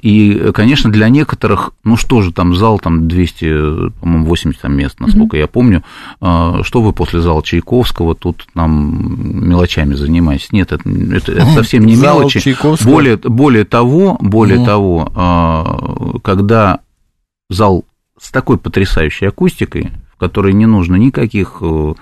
И, 0.00 0.50
конечно, 0.54 0.90
для 0.90 1.08
некоторых, 1.10 1.72
ну 1.82 1.96
что 1.96 2.22
же, 2.22 2.32
там 2.32 2.54
зал 2.54 2.78
там 2.78 3.08
200, 3.08 3.90
по-моему, 4.00 4.26
80 4.26 4.62
там 4.62 4.74
мест, 4.74 5.00
насколько 5.00 5.34
угу. 5.34 5.40
я 5.40 5.46
помню. 5.48 5.82
Что 6.20 6.80
вы 6.80 6.93
после 6.94 7.20
зала 7.20 7.42
Чайковского 7.42 8.14
тут 8.14 8.46
нам 8.54 9.48
мелочами 9.48 9.94
занимаетесь? 9.94 10.52
Нет, 10.52 10.72
это, 10.72 10.88
это, 10.88 11.32
это 11.32 11.46
совсем 11.52 11.84
не 11.84 11.96
зал 11.96 12.20
мелочи. 12.20 12.40
Чайковского. 12.40 12.90
Более, 12.90 13.16
более 13.18 13.64
того, 13.64 14.16
более 14.20 14.58
угу. 14.58 14.66
того, 14.66 16.20
когда 16.24 16.80
зал 17.50 17.84
с 18.18 18.30
такой 18.30 18.58
потрясающей 18.58 19.28
акустикой, 19.28 19.90
в 20.14 20.16
которой 20.16 20.52
не 20.52 20.66
нужно 20.66 20.96
никаких 20.96 21.58
э, 21.60 21.94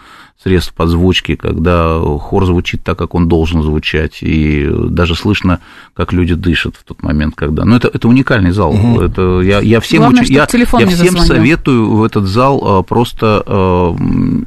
средств 0.42 0.74
подзвучки, 0.74 1.36
когда 1.36 2.00
хор 2.00 2.46
звучит 2.46 2.82
так, 2.82 2.98
как 2.98 3.14
он 3.14 3.28
должен 3.28 3.62
звучать, 3.62 4.18
и 4.22 4.68
даже 4.88 5.14
слышно, 5.14 5.60
как 5.94 6.12
люди 6.12 6.34
дышат 6.34 6.74
в 6.76 6.84
тот 6.84 7.02
момент, 7.02 7.34
когда... 7.36 7.64
Ну, 7.64 7.76
это, 7.76 7.88
это 7.88 8.08
уникальный 8.08 8.50
зал. 8.50 8.72
Угу. 8.72 9.00
Это, 9.00 9.40
я, 9.40 9.60
я 9.60 9.80
всем, 9.80 10.00
Главное, 10.00 10.22
очень, 10.22 10.34
я, 10.34 10.48
я 10.80 10.86
всем 10.86 11.18
советую 11.18 11.94
в 11.96 12.04
этот 12.04 12.26
зал 12.26 12.60
а, 12.64 12.82
просто 12.82 13.42
э, 13.46 13.52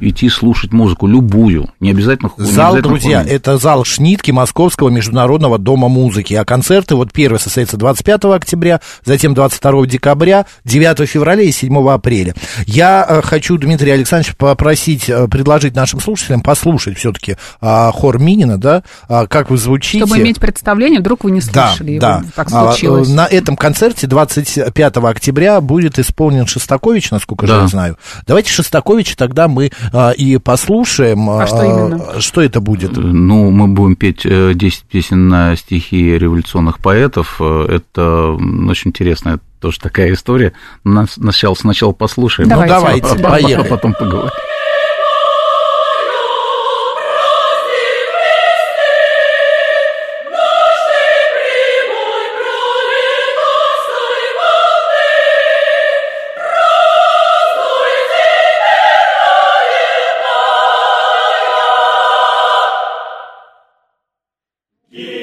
идти 0.02 0.28
слушать 0.28 0.72
музыку, 0.72 1.06
любую, 1.06 1.70
не 1.80 1.90
обязательно... 1.90 2.30
Зал, 2.36 2.44
не 2.46 2.50
обязательно 2.50 2.82
друзья, 2.82 3.22
хор. 3.22 3.32
это 3.32 3.58
зал 3.58 3.84
Шнитки 3.84 4.30
Московского 4.32 4.90
международного 4.90 5.58
дома 5.58 5.88
музыки, 5.88 6.34
а 6.34 6.44
концерты, 6.44 6.94
вот 6.94 7.12
первый 7.12 7.38
состоится 7.38 7.76
25 7.76 8.24
октября, 8.26 8.80
затем 9.04 9.34
22 9.34 9.86
декабря, 9.86 10.46
9 10.64 11.08
февраля 11.08 11.42
и 11.42 11.52
7 11.52 11.88
апреля. 11.88 12.34
Я 12.66 13.06
э, 13.08 13.22
хочу, 13.22 13.56
Дмитрий 13.56 13.92
Александрович, 13.92 14.36
попросить, 14.36 15.08
э, 15.08 15.28
предложить 15.28 15.74
нашим 15.76 15.96
нашим 15.96 16.00
слушателям 16.00 16.40
послушать 16.40 16.98
все-таки 16.98 17.36
а, 17.60 17.90
хор 17.92 18.18
Минина, 18.18 18.58
да, 18.58 18.82
а, 19.08 19.26
как 19.26 19.50
вы 19.50 19.56
звучите. 19.56 20.04
Чтобы 20.04 20.18
иметь 20.18 20.40
представление, 20.40 21.00
вдруг 21.00 21.24
вы 21.24 21.30
не 21.30 21.40
слышали 21.40 21.98
да, 21.98 22.16
его, 22.16 22.24
да. 22.24 22.30
так 22.34 22.50
случилось. 22.50 23.08
А, 23.08 23.12
на 23.12 23.26
этом 23.26 23.56
концерте 23.56 24.06
25 24.06 24.96
октября 24.96 25.60
будет 25.60 25.98
исполнен 25.98 26.46
Шостакович, 26.46 27.10
насколько 27.10 27.46
да. 27.46 27.54
же 27.54 27.60
я 27.62 27.68
знаю. 27.68 27.98
Давайте 28.26 28.50
Шостаковича 28.50 29.16
тогда 29.16 29.48
мы 29.48 29.70
а, 29.92 30.10
и 30.10 30.38
послушаем. 30.38 31.30
А, 31.30 31.44
а 31.44 31.46
что 31.46 31.62
именно? 31.62 32.20
Что 32.20 32.42
это 32.42 32.60
будет? 32.60 32.96
Ну, 32.96 33.50
мы 33.50 33.68
будем 33.68 33.96
петь 33.96 34.22
10 34.22 34.26
э, 34.28 34.84
песен 34.90 35.28
на 35.28 35.56
стихи 35.56 36.18
революционных 36.18 36.80
поэтов. 36.80 37.36
Э, 37.40 37.66
это 37.68 38.32
очень 38.68 38.90
интересная 38.90 39.38
тоже 39.60 39.78
такая 39.80 40.12
история. 40.12 40.52
Нас 40.84 41.12
сначала, 41.12 41.54
сначала 41.54 41.92
послушаем. 41.92 42.48
Давайте. 42.48 42.74
Ну, 42.74 42.80
давайте, 42.80 43.22
поехали. 43.22 43.66
А 43.66 43.70
потом 43.70 43.94
поговорим. 43.94 44.30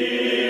Amen. 0.03 0.42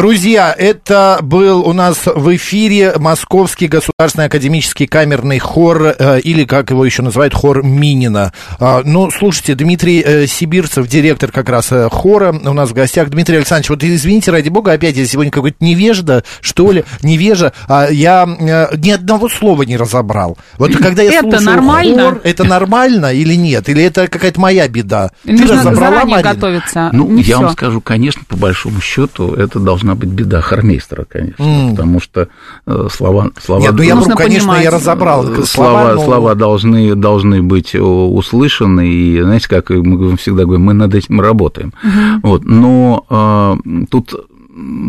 Друзья, 0.00 0.54
это 0.56 1.18
был 1.20 1.60
у 1.60 1.74
нас 1.74 2.06
в 2.06 2.34
эфире 2.34 2.94
Московский 2.96 3.66
государственный 3.66 4.28
академический 4.28 4.86
камерный 4.86 5.38
хор, 5.38 5.94
э, 5.98 6.20
или, 6.20 6.46
как 6.46 6.70
его 6.70 6.86
еще 6.86 7.02
называют, 7.02 7.34
хор 7.34 7.62
Минина. 7.62 8.32
А, 8.58 8.80
ну, 8.82 9.10
слушайте, 9.10 9.54
Дмитрий 9.54 10.02
э, 10.02 10.26
Сибирцев, 10.26 10.88
директор 10.88 11.30
как 11.30 11.50
раз 11.50 11.70
э, 11.70 11.90
хора, 11.90 12.32
у 12.32 12.54
нас 12.54 12.70
в 12.70 12.72
гостях. 12.72 13.10
Дмитрий 13.10 13.36
Александрович, 13.36 13.68
вот 13.68 13.84
извините, 13.84 14.30
ради 14.30 14.48
бога, 14.48 14.72
опять 14.72 14.96
я 14.96 15.04
сегодня 15.04 15.30
какой-то 15.30 15.62
невежда, 15.62 16.24
что 16.40 16.72
ли, 16.72 16.84
невежа. 17.02 17.52
А, 17.68 17.88
я 17.90 18.24
ни 18.24 18.90
одного 18.90 19.28
слова 19.28 19.64
не 19.64 19.76
разобрал. 19.76 20.38
Вот 20.56 20.74
когда 20.78 21.02
я 21.02 21.18
это 21.18 21.28
слушаю 21.28 21.44
нормально? 21.44 22.02
хор, 22.04 22.20
это 22.24 22.44
нормально 22.44 23.12
или 23.12 23.34
нет? 23.34 23.68
Или 23.68 23.82
это 23.82 24.06
какая-то 24.06 24.40
моя 24.40 24.66
беда? 24.66 25.10
Или 25.24 25.36
Ты 25.36 25.42
нужно 25.42 25.56
разобрала, 25.58 25.90
заранее 25.90 26.16
Марина? 26.16 26.34
готовиться? 26.34 26.90
Ну, 26.94 27.06
Не 27.06 27.20
я 27.20 27.34
всё. 27.34 27.44
вам 27.44 27.52
скажу, 27.52 27.82
конечно, 27.82 28.22
по 28.26 28.36
большому 28.36 28.80
счету, 28.80 29.34
это 29.34 29.58
должна 29.90 29.94
быть 29.94 30.10
беда 30.10 30.40
хормейстера, 30.40 31.04
конечно, 31.04 31.42
М. 31.42 31.70
потому 31.70 32.00
что 32.00 32.28
э, 32.66 32.88
слова, 32.90 33.30
слова, 33.40 33.60
Нет, 33.60 33.74
ну 33.74 33.82
я, 33.82 33.94
Нужно 33.94 34.14
конечно, 34.16 34.52
я 34.52 34.56
понимать. 34.58 34.74
разобрал. 34.74 35.22
э, 35.22 35.42
Слова, 35.42 35.44
слова, 35.46 35.94
ну, 35.94 36.04
слова 36.04 36.34
должны, 36.34 36.94
должны 36.94 37.42
быть 37.42 37.74
э, 37.74 37.80
услышаны, 37.80 38.88
и, 38.88 39.20
знаете, 39.22 39.48
как 39.48 39.70
мы 39.70 40.16
всегда 40.16 40.44
говорим, 40.44 40.62
мы 40.64 40.74
над 40.74 40.94
этим 40.94 41.20
работаем. 41.20 41.72
Вот, 42.22 42.44
но 42.44 43.04
э, 43.10 43.84
тут 43.90 44.14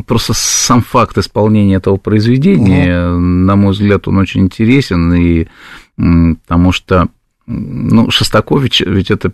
просто 0.08 0.34
сам 0.36 0.82
факт 0.82 1.18
исполнения 1.18 1.76
этого 1.76 1.98
произведения, 1.98 3.08
на 3.10 3.56
мой 3.56 3.72
взгляд, 3.72 4.08
он 4.08 4.18
очень 4.18 4.42
интересен, 4.42 5.14
и 5.14 5.48
потому 5.98 6.72
что 6.72 7.08
ну, 7.48 8.10
Шостакович 8.12 8.82
ведь 8.82 9.12
это 9.12 9.32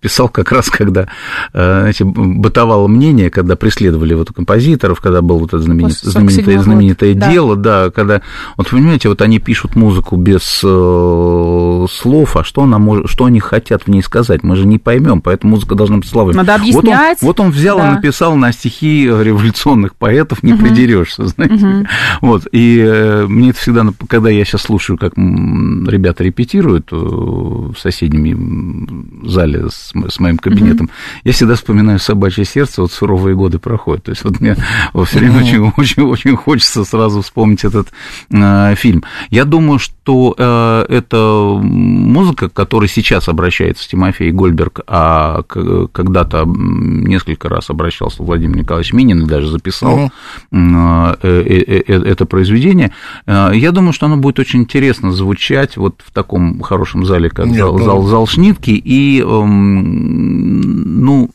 писал 0.00 0.28
как 0.28 0.52
раз, 0.52 0.68
когда, 0.68 1.08
э, 1.52 1.78
знаете, 1.80 2.04
бытовало 2.04 2.86
мнение, 2.86 3.30
когда 3.30 3.56
преследовали 3.56 4.12
вот 4.14 4.30
композиторов, 4.32 5.00
когда 5.00 5.22
было 5.22 5.38
вот 5.38 5.48
это 5.54 5.58
знаменит- 5.60 6.00
После 6.02 6.10
47-го 6.10 6.20
знаменитое, 6.30 6.62
знаменитое 6.62 7.14
да. 7.14 7.30
дело, 7.30 7.56
да, 7.56 7.90
когда, 7.90 8.20
вот 8.56 8.68
понимаете, 8.68 9.08
вот 9.08 9.22
они 9.22 9.38
пишут 9.38 9.74
музыку 9.74 10.16
без 10.16 10.60
э, 10.62 11.86
слов, 11.90 12.36
а 12.36 12.44
что, 12.44 12.62
она 12.62 12.78
может, 12.78 13.08
что 13.08 13.24
они 13.24 13.40
хотят 13.40 13.84
в 13.84 13.88
ней 13.88 14.02
сказать, 14.02 14.42
мы 14.42 14.56
же 14.56 14.66
не 14.66 14.78
поймем, 14.78 15.20
поэтому 15.22 15.54
музыка 15.54 15.74
должна 15.74 15.96
быть 15.96 16.08
словами. 16.08 16.36
Надо 16.36 16.54
объяснять. 16.56 17.18
Вот 17.22 17.40
он, 17.40 17.46
вот 17.46 17.52
он 17.54 17.58
взял 17.58 17.78
Да. 17.78 17.88
и 17.92 17.94
написал 17.94 18.36
на 18.36 18.52
стихи 18.52 19.04
революционных 19.06 19.94
поэтов, 19.94 20.42
не 20.42 20.54
придерешься, 20.54 21.26
знаете. 21.26 21.88
Вот, 22.20 22.46
и 22.52 22.78
э, 22.86 23.26
мне 23.28 23.50
это 23.50 23.58
всегда, 23.60 23.86
когда 24.08 24.28
я 24.30 24.44
сейчас 24.44 24.62
слушаю, 24.62 24.98
как 24.98 25.14
ребята 25.16 26.22
репетируют 26.24 26.88
э, 26.92 26.96
в 26.96 27.74
соседнем 27.78 28.24
м, 28.24 29.20
зале 29.54 29.70
с, 29.70 29.92
с 30.08 30.20
моим 30.20 30.38
кабинетом, 30.38 30.90
я 31.24 31.32
всегда 31.32 31.54
вспоминаю 31.54 31.98
«Собачье 31.98 32.44
сердце», 32.44 32.82
вот 32.82 32.92
суровые 32.92 33.36
годы 33.36 33.58
проходят. 33.58 34.04
То 34.04 34.10
есть 34.10 34.24
вот 34.24 34.40
мне 34.40 34.56
все 35.04 35.18
время 35.18 35.40
очень, 35.40 35.72
очень, 35.76 36.02
очень 36.02 36.36
хочется 36.36 36.84
сразу 36.84 37.22
вспомнить 37.22 37.64
этот 37.64 37.88
э, 38.30 38.74
фильм. 38.76 39.04
Я 39.30 39.44
думаю, 39.44 39.78
что 39.78 40.34
э, 40.36 40.86
это 40.88 41.58
музыка, 41.60 42.48
к 42.48 42.52
которой 42.52 42.88
сейчас 42.88 43.28
обращается 43.28 43.88
Тимофей 43.88 44.30
Гольберг, 44.30 44.80
а 44.86 45.42
когда-то 45.42 46.44
несколько 46.46 47.48
раз 47.48 47.70
обращался 47.70 48.22
Владимир 48.22 48.58
Николаевич 48.58 48.92
Минин 48.92 49.22
и 49.22 49.26
даже 49.26 49.48
записал 49.48 50.10
м, 50.52 51.16
э, 51.22 51.82
это 51.86 52.26
произведение. 52.26 52.92
Я 53.26 53.72
думаю, 53.72 53.92
что 53.92 54.06
оно 54.06 54.16
будет 54.16 54.38
очень 54.38 54.60
интересно 54.60 55.12
звучать 55.12 55.76
вот 55.76 56.00
в 56.04 56.12
таком 56.12 56.60
хорошем 56.60 57.04
зале, 57.04 57.30
как 57.30 57.46
Нет, 57.46 57.58
зал, 57.58 57.78
ну- 57.78 57.84
зал, 57.84 58.02
зал 58.04 58.26
Шнитки, 58.26 58.70
и, 58.70 59.22
ну, 59.46 61.30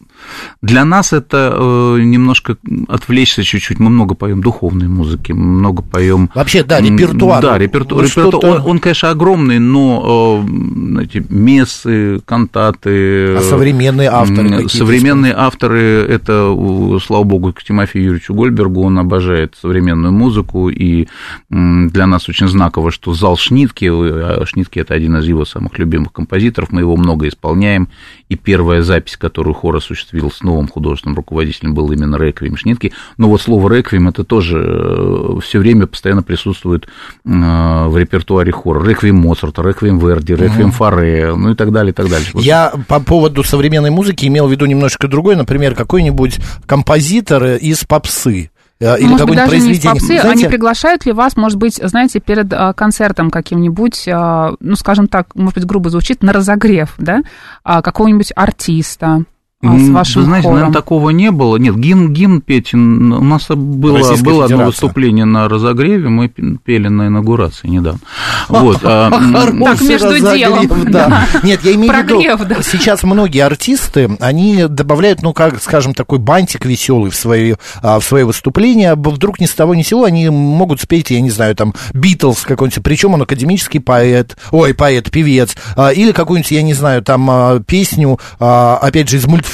для 0.61 0.85
нас 0.85 1.13
это 1.13 1.53
э, 1.55 2.01
немножко 2.01 2.57
отвлечься 2.87 3.43
чуть-чуть. 3.43 3.79
Мы 3.79 3.89
много 3.89 4.15
поем 4.15 4.41
духовной 4.41 4.87
музыки, 4.87 5.31
много 5.31 5.81
поем... 5.81 6.29
Вообще, 6.35 6.63
да, 6.63 6.81
репертуар. 6.81 7.41
Да, 7.41 7.57
реперту- 7.57 7.95
Ну, 7.95 8.01
репертуар. 8.01 8.61
Он, 8.61 8.67
он, 8.71 8.79
конечно, 8.79 9.09
огромный, 9.09 9.59
но 9.59 10.43
э, 10.45 10.49
знаете, 10.49 11.25
мессы, 11.29 12.19
кантаты... 12.25 13.35
А 13.35 13.41
современные 13.41 14.09
авторы 14.09 14.69
Современные 14.69 15.33
авторы, 15.35 15.79
это, 16.07 16.99
слава 17.05 17.23
богу, 17.23 17.53
к 17.53 17.63
Тимофею 17.63 18.05
Юрьевичу 18.05 18.33
Гольбергу, 18.33 18.83
он 18.83 18.97
обожает 18.99 19.55
современную 19.61 20.11
музыку, 20.11 20.69
и 20.69 21.07
для 21.49 22.07
нас 22.07 22.29
очень 22.29 22.47
знаково, 22.47 22.91
что 22.91 23.13
зал 23.13 23.37
Шнитки, 23.37 23.85
а 23.89 24.43
Шнитки– 24.45 24.79
это 24.79 24.93
один 24.93 25.17
из 25.17 25.25
его 25.25 25.45
самых 25.45 25.77
любимых 25.79 26.11
композиторов, 26.11 26.71
мы 26.71 26.81
его 26.81 26.95
много 26.95 27.27
исполняем, 27.27 27.89
и 28.29 28.35
первая 28.35 28.81
запись, 28.81 29.17
которую 29.17 29.53
хор 29.53 29.77
осуществил 29.77 30.18
с 30.29 30.41
новым 30.41 30.67
художественным 30.67 31.15
руководителем, 31.15 31.73
был 31.73 31.91
именно 31.91 32.17
«Реквием» 32.17 32.57
Шнитки, 32.57 32.91
но 33.17 33.29
вот 33.29 33.41
слово 33.41 33.73
«Реквием» 33.73 34.07
это 34.07 34.23
тоже 34.23 35.37
все 35.41 35.59
время 35.59 35.87
постоянно 35.87 36.23
присутствует 36.23 36.85
э, 36.85 36.87
в 37.25 37.97
репертуаре 37.97 38.51
хора. 38.51 38.83
«Реквием» 38.85 39.17
Моцарта, 39.17 39.61
«Реквием» 39.61 39.99
Верди, 39.99 40.35
«Реквием» 40.35 40.71
Фаре, 40.71 41.33
ну 41.35 41.51
и 41.51 41.55
так 41.55 41.71
далее, 41.71 41.91
и 41.91 41.93
так 41.93 42.09
далее. 42.09 42.27
Я 42.35 42.73
по 42.87 42.99
поводу 42.99 43.43
современной 43.43 43.89
музыки 43.89 44.25
имел 44.25 44.47
в 44.47 44.51
виду 44.51 44.65
немножко 44.65 45.07
другой, 45.07 45.35
например, 45.35 45.75
какой-нибудь 45.75 46.39
композитор 46.65 47.43
из 47.55 47.83
попсы. 47.85 48.51
э, 48.79 48.99
Или 48.99 49.07
может 49.07 49.27
быть, 49.27 49.35
даже 49.35 49.51
не 49.51 49.57
из 49.57 49.63
произведение. 49.81 49.91
попсы, 49.91 50.05
Знаете, 50.07 50.29
они 50.29 50.45
приглашают 50.45 51.05
ли 51.05 51.11
вас, 51.11 51.35
может 51.35 51.57
быть, 51.57 51.75
знаете, 51.83 52.19
перед 52.19 52.51
а, 52.53 52.73
концертом 52.73 53.29
каким-нибудь, 53.29 54.07
а, 54.07 54.53
ну, 54.59 54.75
скажем 54.75 55.07
так, 55.07 55.35
может 55.35 55.55
быть, 55.55 55.65
грубо 55.65 55.89
звучит, 55.89 56.23
на 56.23 56.31
разогрев, 56.31 56.93
да, 56.97 57.21
а, 57.63 57.81
какого-нибудь 57.81 58.31
артиста 58.35 59.25
а, 59.61 59.77
с 59.77 59.89
вашим 59.89 60.21
Вы 60.21 60.25
знаете, 60.25 60.43
хором? 60.43 60.59
наверное, 60.59 60.73
такого 60.73 61.09
не 61.09 61.31
было. 61.31 61.57
Нет, 61.57 61.75
гимн, 61.75 62.13
гимн 62.13 62.39
петь, 62.39 62.73
у 62.73 62.77
нас 62.77 63.47
было, 63.49 63.97
Российская 63.97 64.23
было 64.23 64.45
одно 64.45 64.63
выступление 64.63 65.25
на 65.25 65.49
разогреве, 65.49 66.07
мы 66.07 66.29
пели 66.29 66.87
на 66.87 67.07
инаугурации 67.07 67.67
недавно. 67.67 67.99
Вот, 68.47 68.79
а, 68.83 69.09
Так, 69.11 69.81
между 69.81 70.11
разогрев, 70.11 70.33
делом. 70.33 70.87
Нет, 71.43 71.59
я 71.65 71.73
имею 71.75 71.91
в 71.91 71.97
виду, 71.97 72.21
Прогрев, 72.21 72.41
да. 72.47 72.63
сейчас 72.63 73.03
многие 73.03 73.41
артисты, 73.41 74.09
они 74.21 74.65
добавляют, 74.69 75.21
ну, 75.23 75.33
как, 75.33 75.61
скажем, 75.61 75.93
такой 75.93 76.19
бантик 76.19 76.65
веселый 76.65 77.11
в 77.11 77.15
свои, 77.15 77.55
а, 77.81 77.99
в 77.99 78.05
свои 78.05 78.23
выступления. 78.23 78.95
Вдруг 78.95 79.41
ни 79.41 79.45
с 79.45 79.53
того 79.53 79.75
ни 79.75 79.81
с 79.81 79.87
сего 79.87 80.05
они 80.05 80.29
могут 80.29 80.79
спеть, 80.79 81.11
я 81.11 81.19
не 81.19 81.31
знаю, 81.31 81.53
там, 81.55 81.73
Битлз 81.93 82.43
какой-нибудь, 82.43 82.81
причем 82.81 83.13
он 83.15 83.23
академический 83.23 83.81
поэт, 83.81 84.37
ой, 84.51 84.73
поэт, 84.73 85.11
певец, 85.11 85.57
а, 85.75 85.89
или 85.89 86.13
какую-нибудь, 86.13 86.51
я 86.51 86.61
не 86.61 86.73
знаю, 86.73 87.01
там, 87.01 87.61
песню, 87.67 88.17
опять 88.39 89.09
же, 89.09 89.17
из 89.17 89.25
мультфильма. 89.27 89.48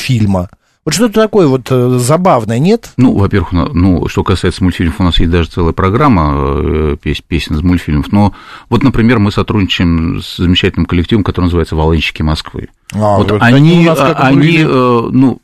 Вот 0.86 0.94
что-то 0.94 1.20
такое 1.20 1.48
вот 1.48 1.68
э, 1.72 1.98
забавное, 1.98 2.60
нет? 2.60 2.92
Ну, 2.98 3.18
во-первых, 3.18 3.52
ну, 3.74 4.08
что 4.08 4.24
касается 4.24 4.64
мультфильмов, 4.64 5.00
у 5.00 5.04
нас 5.04 5.20
есть 5.20 5.32
даже 5.32 5.50
целая 5.50 5.74
программа 5.74 6.34
э, 6.36 6.98
пес- 7.02 7.22
песен 7.22 7.56
из 7.56 7.64
мультфильмов. 7.64 8.12
Но 8.12 8.34
вот, 8.70 8.84
например, 8.84 9.18
мы 9.18 9.32
сотрудничаем 9.32 10.22
с 10.22 10.38
замечательным 10.38 10.86
коллективом, 10.86 11.24
который 11.24 11.46
называется 11.46 11.76
«Волынщики 11.76 12.22
Москвы». 12.22 12.70
А, 12.94 13.18
вот 13.18 13.32
они, 13.42 13.78
они 13.78 13.86
как 13.86 14.20
они, 14.20 14.60
э, 14.60 15.10
ну, 15.12 15.42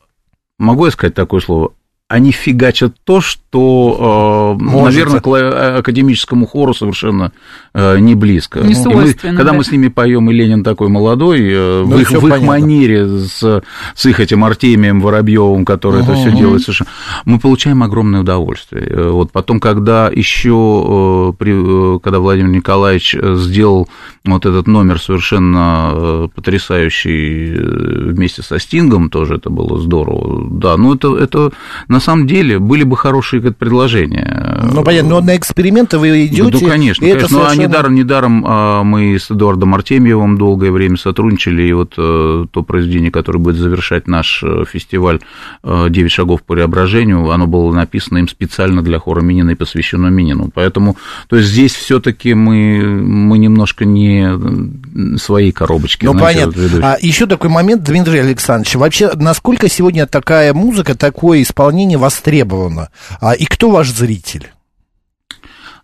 могу 0.59 0.85
я 0.85 0.91
сказать 0.91 1.15
такое 1.15 1.41
слово? 1.41 1.71
Они 2.11 2.31
фигачат 2.31 2.93
то, 3.05 3.21
что, 3.21 4.55
э, 4.59 4.63
Можете. 4.63 4.83
наверное, 4.99 5.21
к 5.21 5.27
ла- 5.27 5.77
академическому 5.77 6.45
хору 6.45 6.73
совершенно 6.73 7.31
э, 7.73 7.99
не 7.99 8.15
близко. 8.15 8.59
Не 8.59 8.73
И 8.73 8.85
мы- 8.85 9.13
когда 9.13 9.43
да. 9.45 9.53
мы 9.53 9.63
с 9.63 9.71
ними 9.71 9.87
поем, 9.87 10.29
и 10.29 10.33
Ленин 10.33 10.61
такой 10.61 10.89
молодой, 10.89 11.39
э, 11.41 11.83
Ну, 11.85 11.95
в 11.95 11.99
их, 12.01 12.11
в 12.11 12.27
их 12.27 12.41
манере 12.41 13.07
с, 13.07 13.61
с 13.95 14.05
их 14.05 14.19
этим 14.19 14.43
Артемием 14.43 14.99
Воробьевым, 14.99 15.63
который 15.63 16.03
это 16.03 16.13
все 16.15 16.31
делает 16.31 16.63
совершенно, 16.63 16.89
мы 17.23 17.39
получаем 17.39 17.81
огромное 17.81 18.21
удовольствие. 18.21 18.85
Э, 18.89 19.09
Вот 19.11 19.31
потом, 19.31 19.59
когда 19.61 20.09
еще, 20.09 21.33
э, 21.39 21.45
э, 21.45 21.99
когда 22.03 22.19
Владимир 22.19 22.49
Николаевич 22.49 23.15
э, 23.15 23.35
сделал 23.37 23.87
вот 24.25 24.45
этот 24.45 24.67
номер 24.67 24.99
совершенно 24.99 25.91
э, 25.93 26.27
потрясающий 26.35 27.53
э, 27.55 28.11
вместе 28.11 28.41
со 28.41 28.59
Стингом, 28.59 29.09
тоже 29.09 29.35
это 29.35 29.49
было 29.49 29.79
здорово. 29.79 30.49
Да, 30.51 30.75
ну 30.75 30.93
это, 30.95 31.15
это 31.15 31.51
на 31.87 32.00
самом 32.01 32.27
деле 32.27 32.59
были 32.59 32.83
бы 32.83 32.97
хорошие 32.97 33.41
как, 33.41 33.55
предложения. 33.55 34.69
Ну, 34.73 34.83
понятно, 34.83 35.09
но 35.11 35.21
на 35.21 35.37
эксперименты 35.37 35.97
вы 35.97 36.25
идете. 36.25 36.43
Ну, 36.43 36.51
конечно, 36.51 37.07
конечно. 37.07 37.27
Ну, 37.31 37.39
а 37.39 37.49
совершенно- 37.49 37.67
недаром, 37.67 37.95
недаром 37.95 38.45
а, 38.47 38.83
мы 38.83 39.15
с 39.15 39.31
Эдуардом 39.31 39.73
Артемьевым 39.75 40.37
долгое 40.37 40.71
время 40.71 40.97
сотрудничали, 40.97 41.63
и 41.63 41.73
вот 41.73 41.93
э, 41.97 42.45
то 42.51 42.63
произведение, 42.63 43.11
которое 43.11 43.39
будет 43.39 43.55
завершать 43.55 44.07
наш 44.07 44.43
э, 44.43 44.63
фестиваль 44.69 45.19
э, 45.63 45.87
«Девять 45.89 46.11
шагов 46.11 46.43
по 46.43 46.53
преображению», 46.53 47.29
оно 47.31 47.47
было 47.47 47.71
написано 47.73 48.19
им 48.19 48.27
специально 48.27 48.81
для 48.81 48.99
хора 48.99 49.21
Минина 49.21 49.51
и 49.51 49.55
посвящено 49.55 50.07
Минину. 50.07 50.51
Поэтому, 50.53 50.97
то 51.27 51.37
есть 51.37 51.49
здесь 51.49 51.73
все 51.73 51.99
таки 51.99 52.33
мы, 52.33 52.81
мы 52.83 53.37
немножко 53.37 53.85
не 53.85 55.17
свои 55.17 55.51
коробочки. 55.51 56.05
Ну, 56.05 56.17
понятно. 56.17 56.53
А 56.81 56.97
еще 56.99 57.25
такой 57.25 57.49
момент, 57.49 57.83
Дмитрий 57.83 58.19
Александрович. 58.19 58.75
Вообще, 58.75 59.11
насколько 59.15 59.69
сегодня 59.69 60.05
такая 60.07 60.53
музыка, 60.53 60.97
такое 60.97 61.41
исполнение 61.41 61.90
востребовано? 61.97 62.89
А, 63.19 63.33
и 63.33 63.45
кто 63.45 63.69
ваш 63.69 63.91
зритель? 63.91 64.51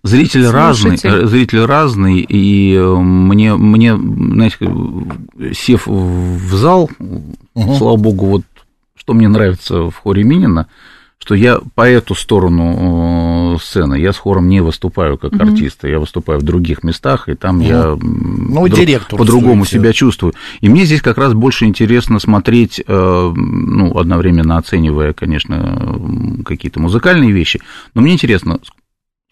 Зритель 0.03 0.47
разный, 0.47 0.97
Слушатель. 0.97 1.25
э, 1.25 1.27
зритель 1.27 1.65
разный, 1.65 2.19
и 2.19 2.75
э, 2.75 2.95
мне, 2.95 3.55
мне, 3.55 3.95
знаете, 3.95 4.57
сев 5.53 5.87
в 5.87 6.55
зал, 6.55 6.89
слава 7.77 7.97
богу, 7.97 8.27
вот 8.27 8.41
что 8.95 9.13
мне 9.13 9.27
нравится 9.27 9.89
в 9.89 9.95
хоре 9.95 10.23
Минина, 10.23 10.67
что 11.17 11.33
я 11.33 11.59
по 11.75 11.87
эту 11.87 12.13
сторону 12.15 12.63
сцены, 13.59 13.95
я 13.95 14.13
с 14.13 14.17
хором 14.17 14.49
не 14.49 14.61
выступаю 14.61 15.17
как 15.17 15.33
mm-hmm. 15.33 15.51
артист, 15.51 15.83
я 15.83 15.99
выступаю 15.99 16.39
в 16.39 16.43
других 16.43 16.83
местах, 16.83 17.29
и 17.29 17.35
там 17.35 17.59
mm-hmm. 17.59 17.67
я 17.67 17.97
ну, 17.99 18.67
директор 18.67 19.17
по-другому 19.17 19.65
себя 19.65 19.93
чувствую. 19.93 20.33
И 20.61 20.69
мне 20.69 20.85
здесь 20.85 21.01
как 21.01 21.17
раз 21.17 21.33
больше 21.33 21.65
интересно 21.65 22.19
смотреть, 22.19 22.81
э, 22.85 23.31
ну, 23.35 23.97
одновременно 23.97 24.57
оценивая, 24.57 25.13
конечно, 25.13 25.97
какие-то 26.45 26.79
музыкальные 26.79 27.31
вещи, 27.31 27.61
но 27.93 28.01
мне 28.01 28.13
интересно, 28.13 28.59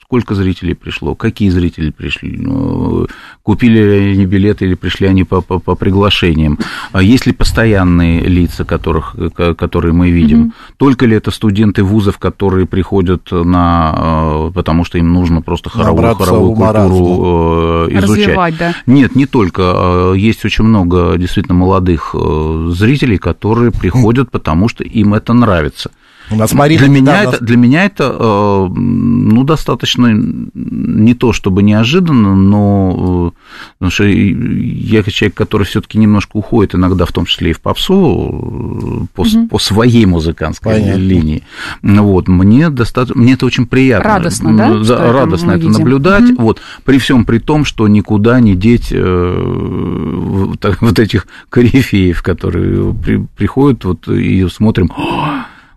сколько 0.05 0.35
зрителей 0.35 0.75
пришло, 0.75 1.15
какие 1.15 1.49
зрители 1.49 1.89
пришли, 1.89 2.37
ну, 2.37 3.07
купили 3.41 3.81
ли 3.81 4.11
они 4.11 4.25
билеты 4.27 4.65
или 4.65 4.75
пришли 4.75 5.07
они 5.07 5.23
по, 5.23 5.41
по, 5.41 5.57
по 5.57 5.73
приглашениям, 5.73 6.59
а 6.91 7.01
есть 7.01 7.25
ли 7.25 7.33
постоянные 7.33 8.21
лица, 8.21 8.65
которых, 8.65 9.15
которые 9.57 9.93
мы 9.93 10.11
видим, 10.11 10.43
mm-hmm. 10.43 10.73
только 10.77 11.07
ли 11.07 11.15
это 11.15 11.31
студенты 11.31 11.83
вузов, 11.83 12.19
которые 12.19 12.67
приходят 12.67 13.31
на, 13.31 14.49
э, 14.49 14.51
потому 14.53 14.85
что 14.85 14.99
им 14.99 15.11
нужно 15.11 15.41
просто 15.41 15.71
хоровую, 15.71 16.15
хоровую 16.15 16.55
культуру 16.55 17.87
э, 17.89 17.97
изучать. 17.97 18.27
Развивать, 18.27 18.57
да. 18.57 18.75
Нет, 18.85 19.15
не 19.15 19.25
только, 19.25 20.13
э, 20.13 20.13
есть 20.17 20.45
очень 20.45 20.65
много 20.65 21.17
действительно 21.17 21.55
молодых 21.55 22.13
зрителей, 22.13 23.17
которые 23.17 23.71
приходят, 23.71 24.29
потому 24.29 24.69
что 24.69 24.83
им 24.83 25.15
это 25.15 25.33
нравится. 25.33 25.89
У 26.31 26.35
нас 26.35 26.53
Марина 26.53 26.81
для, 26.81 26.89
меня 26.89 27.23
это, 27.23 27.43
для 27.43 27.57
меня 27.57 27.85
это, 27.85 28.15
э, 28.17 28.67
ну, 28.73 29.43
достаточно 29.43 30.09
не 30.11 31.13
то 31.13 31.33
чтобы 31.33 31.61
неожиданно, 31.61 32.35
но 32.35 33.33
э, 33.33 33.35
потому 33.77 33.91
что 33.91 34.05
я 34.05 35.03
человек, 35.03 35.35
который 35.35 35.63
все-таки 35.63 35.99
немножко 35.99 36.37
уходит 36.37 36.75
иногда, 36.75 37.05
в 37.05 37.11
том 37.11 37.25
числе 37.25 37.51
и 37.51 37.53
в 37.53 37.61
попсу, 37.61 37.93
э, 37.93 39.05
по, 39.13 39.21
угу. 39.21 39.47
по 39.49 39.59
своей 39.59 40.05
музыкантской 40.05 40.73
Понятно. 40.73 40.99
линии. 40.99 41.43
Вот, 41.83 42.27
мне 42.27 42.69
достаточно, 42.69 43.21
мне 43.21 43.33
это 43.33 43.45
очень 43.45 43.67
приятно. 43.67 44.09
Радостно, 44.09 44.57
да? 44.57 44.79
да 44.79 45.11
радостно 45.11 45.51
это, 45.51 45.67
это 45.67 45.79
наблюдать. 45.79 46.31
Угу. 46.31 46.41
Вот, 46.41 46.61
при 46.85 46.97
всем 46.97 47.25
при 47.25 47.37
том, 47.37 47.65
что 47.65 47.87
никуда 47.87 48.39
не 48.39 48.55
деть 48.55 48.91
вот 48.95 50.99
этих 50.99 51.27
корифеев, 51.49 52.23
которые 52.23 52.93
при, 52.93 53.17
приходят 53.35 53.85
вот, 53.85 54.07
и 54.07 54.47
смотрим, 54.49 54.89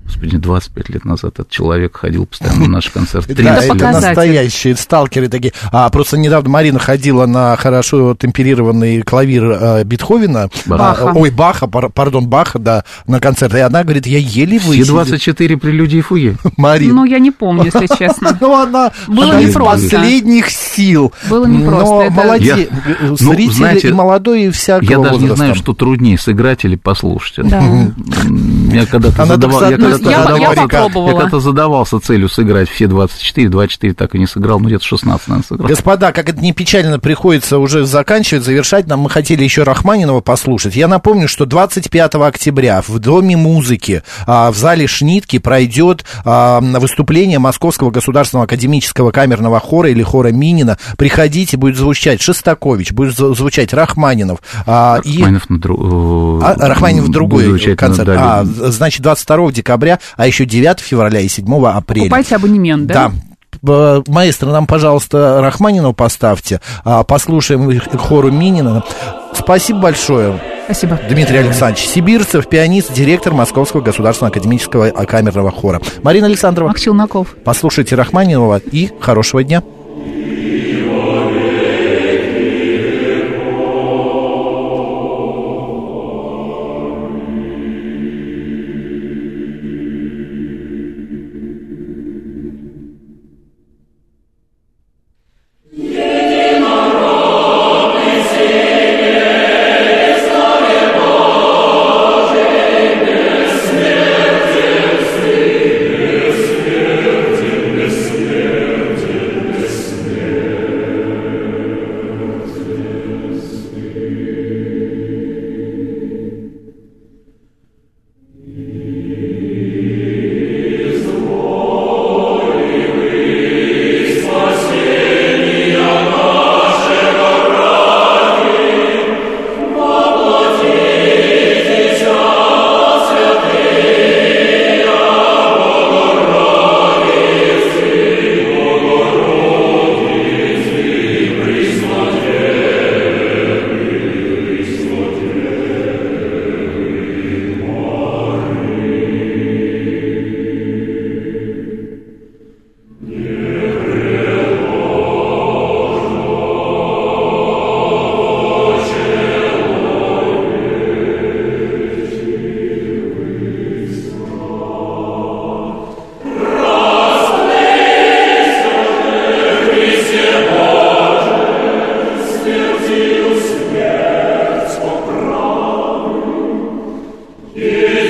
Господи, 0.09 0.38
25 0.38 0.88
лет 0.88 1.05
назад 1.05 1.35
этот 1.35 1.51
человек 1.51 1.99
ходил 1.99 2.25
постоянно 2.25 2.61
на 2.61 2.68
наш 2.68 2.88
концерт. 2.88 3.27
Да, 3.49 3.62
это 3.62 3.75
настоящие 3.75 4.75
сталкеры 4.75 5.29
такие. 5.29 5.53
А 5.71 5.88
просто 5.90 6.16
недавно 6.16 6.49
Марина 6.49 6.79
ходила 6.79 7.27
на 7.27 7.57
хорошо 7.57 8.16
темперированный 8.18 9.03
клавир 9.03 9.51
э, 9.51 9.85
Бетховена. 9.85 10.49
Баха. 10.66 11.12
Ой, 11.14 11.31
Баха, 11.31 11.66
пардон, 11.66 12.27
Баха, 12.27 12.59
да, 12.59 12.85
на 13.07 13.21
концерт. 13.21 13.55
И 13.55 13.59
она 13.59 13.85
говорит, 13.85 14.07
я 14.07 14.18
еле 14.18 14.59
высидела. 14.59 15.05
Все 15.05 15.12
24 15.12 15.57
прелюдии 15.59 16.01
фуги. 16.01 16.37
Марина. 16.57 16.94
Ну, 16.94 17.05
я 17.05 17.18
не 17.18 17.31
помню, 17.31 17.64
если 17.64 17.87
честно. 17.99 18.37
Ну, 18.40 18.55
она 18.55 18.92
Было 19.07 19.38
из 19.40 19.55
последних 19.55 20.49
сил. 20.51 21.12
Было 21.29 21.47
непросто. 21.47 21.85
Но 21.85 22.11
молодец. 22.11 22.68
Ну, 23.01 23.16
Зрители 23.16 23.92
молодой 23.92 24.44
и 24.44 24.51
всякого 24.51 24.90
Я 24.90 24.99
даже 24.99 25.18
не 25.18 25.37
знаю, 25.37 25.55
что 25.55 25.75
труднее, 25.75 26.18
сыграть 26.18 26.64
или 26.64 26.77
послушать. 26.77 27.47
Да. 27.49 27.62
Я 28.73 28.87
когда-то 28.87 29.27
задавал 29.27 29.61
я, 30.01 30.37
я, 30.37 30.53
попробовала. 30.53 31.09
Я 31.09 31.15
когда-то 31.15 31.41
задавался 31.41 32.01
целью 32.01 32.29
сыграть 32.29 32.69
все 32.69 32.87
24, 32.87 33.49
24 33.49 33.95
так 33.95 34.15
и 34.15 34.19
не 34.19 34.27
сыграл, 34.27 34.61
ну 34.61 34.67
где-то 34.69 34.85
16, 34.85 35.29
наверное, 35.29 35.47
сыграл. 35.47 35.69
Господа, 35.69 36.13
как 36.13 36.29
это 36.29 36.41
не 36.41 36.53
печально 36.53 36.99
приходится 36.99 37.59
уже 37.59 37.87
заканчивать, 37.87 38.45
завершать, 38.45 38.87
нам 38.87 39.01
мы 39.01 39.11
хотели 39.11 39.43
еще 39.43 39.63
Рахманинова 39.63 40.21
послушать. 40.21 40.77
Я 40.77 40.89
напомню, 40.89 41.29
что 41.29 41.47
25 41.47 42.15
октября 42.17 42.83
в 42.87 42.99
Доме 42.99 43.37
музыки 43.37 44.03
а, 44.27 44.51
в 44.51 44.57
зале 44.57 44.87
Шнитки 44.87 45.39
пройдет 45.39 46.05
а, 46.25 46.61
выступление 46.61 47.39
Московского 47.39 47.91
государственного 47.91 48.45
академического 48.45 49.11
камерного 49.11 49.61
хора 49.61 49.91
или 49.91 50.03
хора 50.03 50.29
Минина. 50.29 50.79
Приходите, 50.97 51.57
будет 51.57 51.77
звучать 51.77 52.21
Шестакович, 52.21 52.93
будет 52.93 53.17
звучать 53.17 53.73
Рахманинов. 53.73 54.41
А, 54.67 54.97
Рахманинов 54.97 55.47
и... 55.49 55.53
на 55.53 55.59
дру... 55.59 56.41
а, 56.43 56.55
Рахманинов 56.57 57.11
другой 57.11 57.59
концерт. 57.77 58.09
А, 58.11 58.45
значит, 58.45 59.03
22 59.03 59.53
декабря 59.53 59.88
декабря, 59.88 59.98
а 60.16 60.27
еще 60.27 60.44
9 60.44 60.81
февраля 60.81 61.20
и 61.20 61.29
7 61.29 61.46
апреля. 61.66 62.05
Покупайте 62.05 62.37
абонемент, 62.37 62.87
да? 62.87 63.12
Да. 63.62 64.03
Маэстро, 64.07 64.51
нам, 64.51 64.66
пожалуйста, 64.66 65.40
Рахманину 65.40 65.92
поставьте, 65.92 66.61
а, 66.85 67.03
послушаем 67.03 67.81
хору 67.98 68.31
Минина. 68.31 68.85
Спасибо 69.35 69.81
большое. 69.81 70.40
Спасибо. 70.66 71.01
Дмитрий 71.09 71.38
Александрович 71.38 71.88
Сибирцев, 71.88 72.48
пианист, 72.48 72.92
директор 72.92 73.33
Московского 73.33 73.81
государственного 73.81 74.31
академического 74.31 74.90
камерного 74.90 75.51
хора. 75.51 75.81
Марина 76.03 76.27
Александрова. 76.27 76.68
Мак 76.68 76.79
Челноков. 76.79 77.35
Послушайте 77.42 77.96
Рахманинова 77.96 78.59
и 78.59 78.90
хорошего 79.01 79.42
дня. 79.42 79.62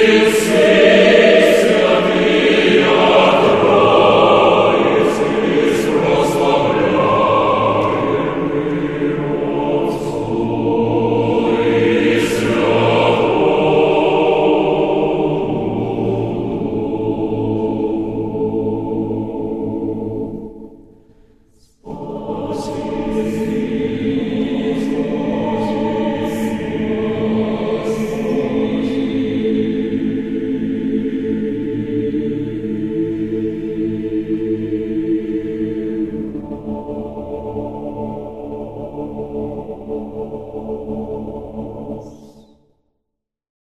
will 0.08 0.32
safe. 0.32 0.77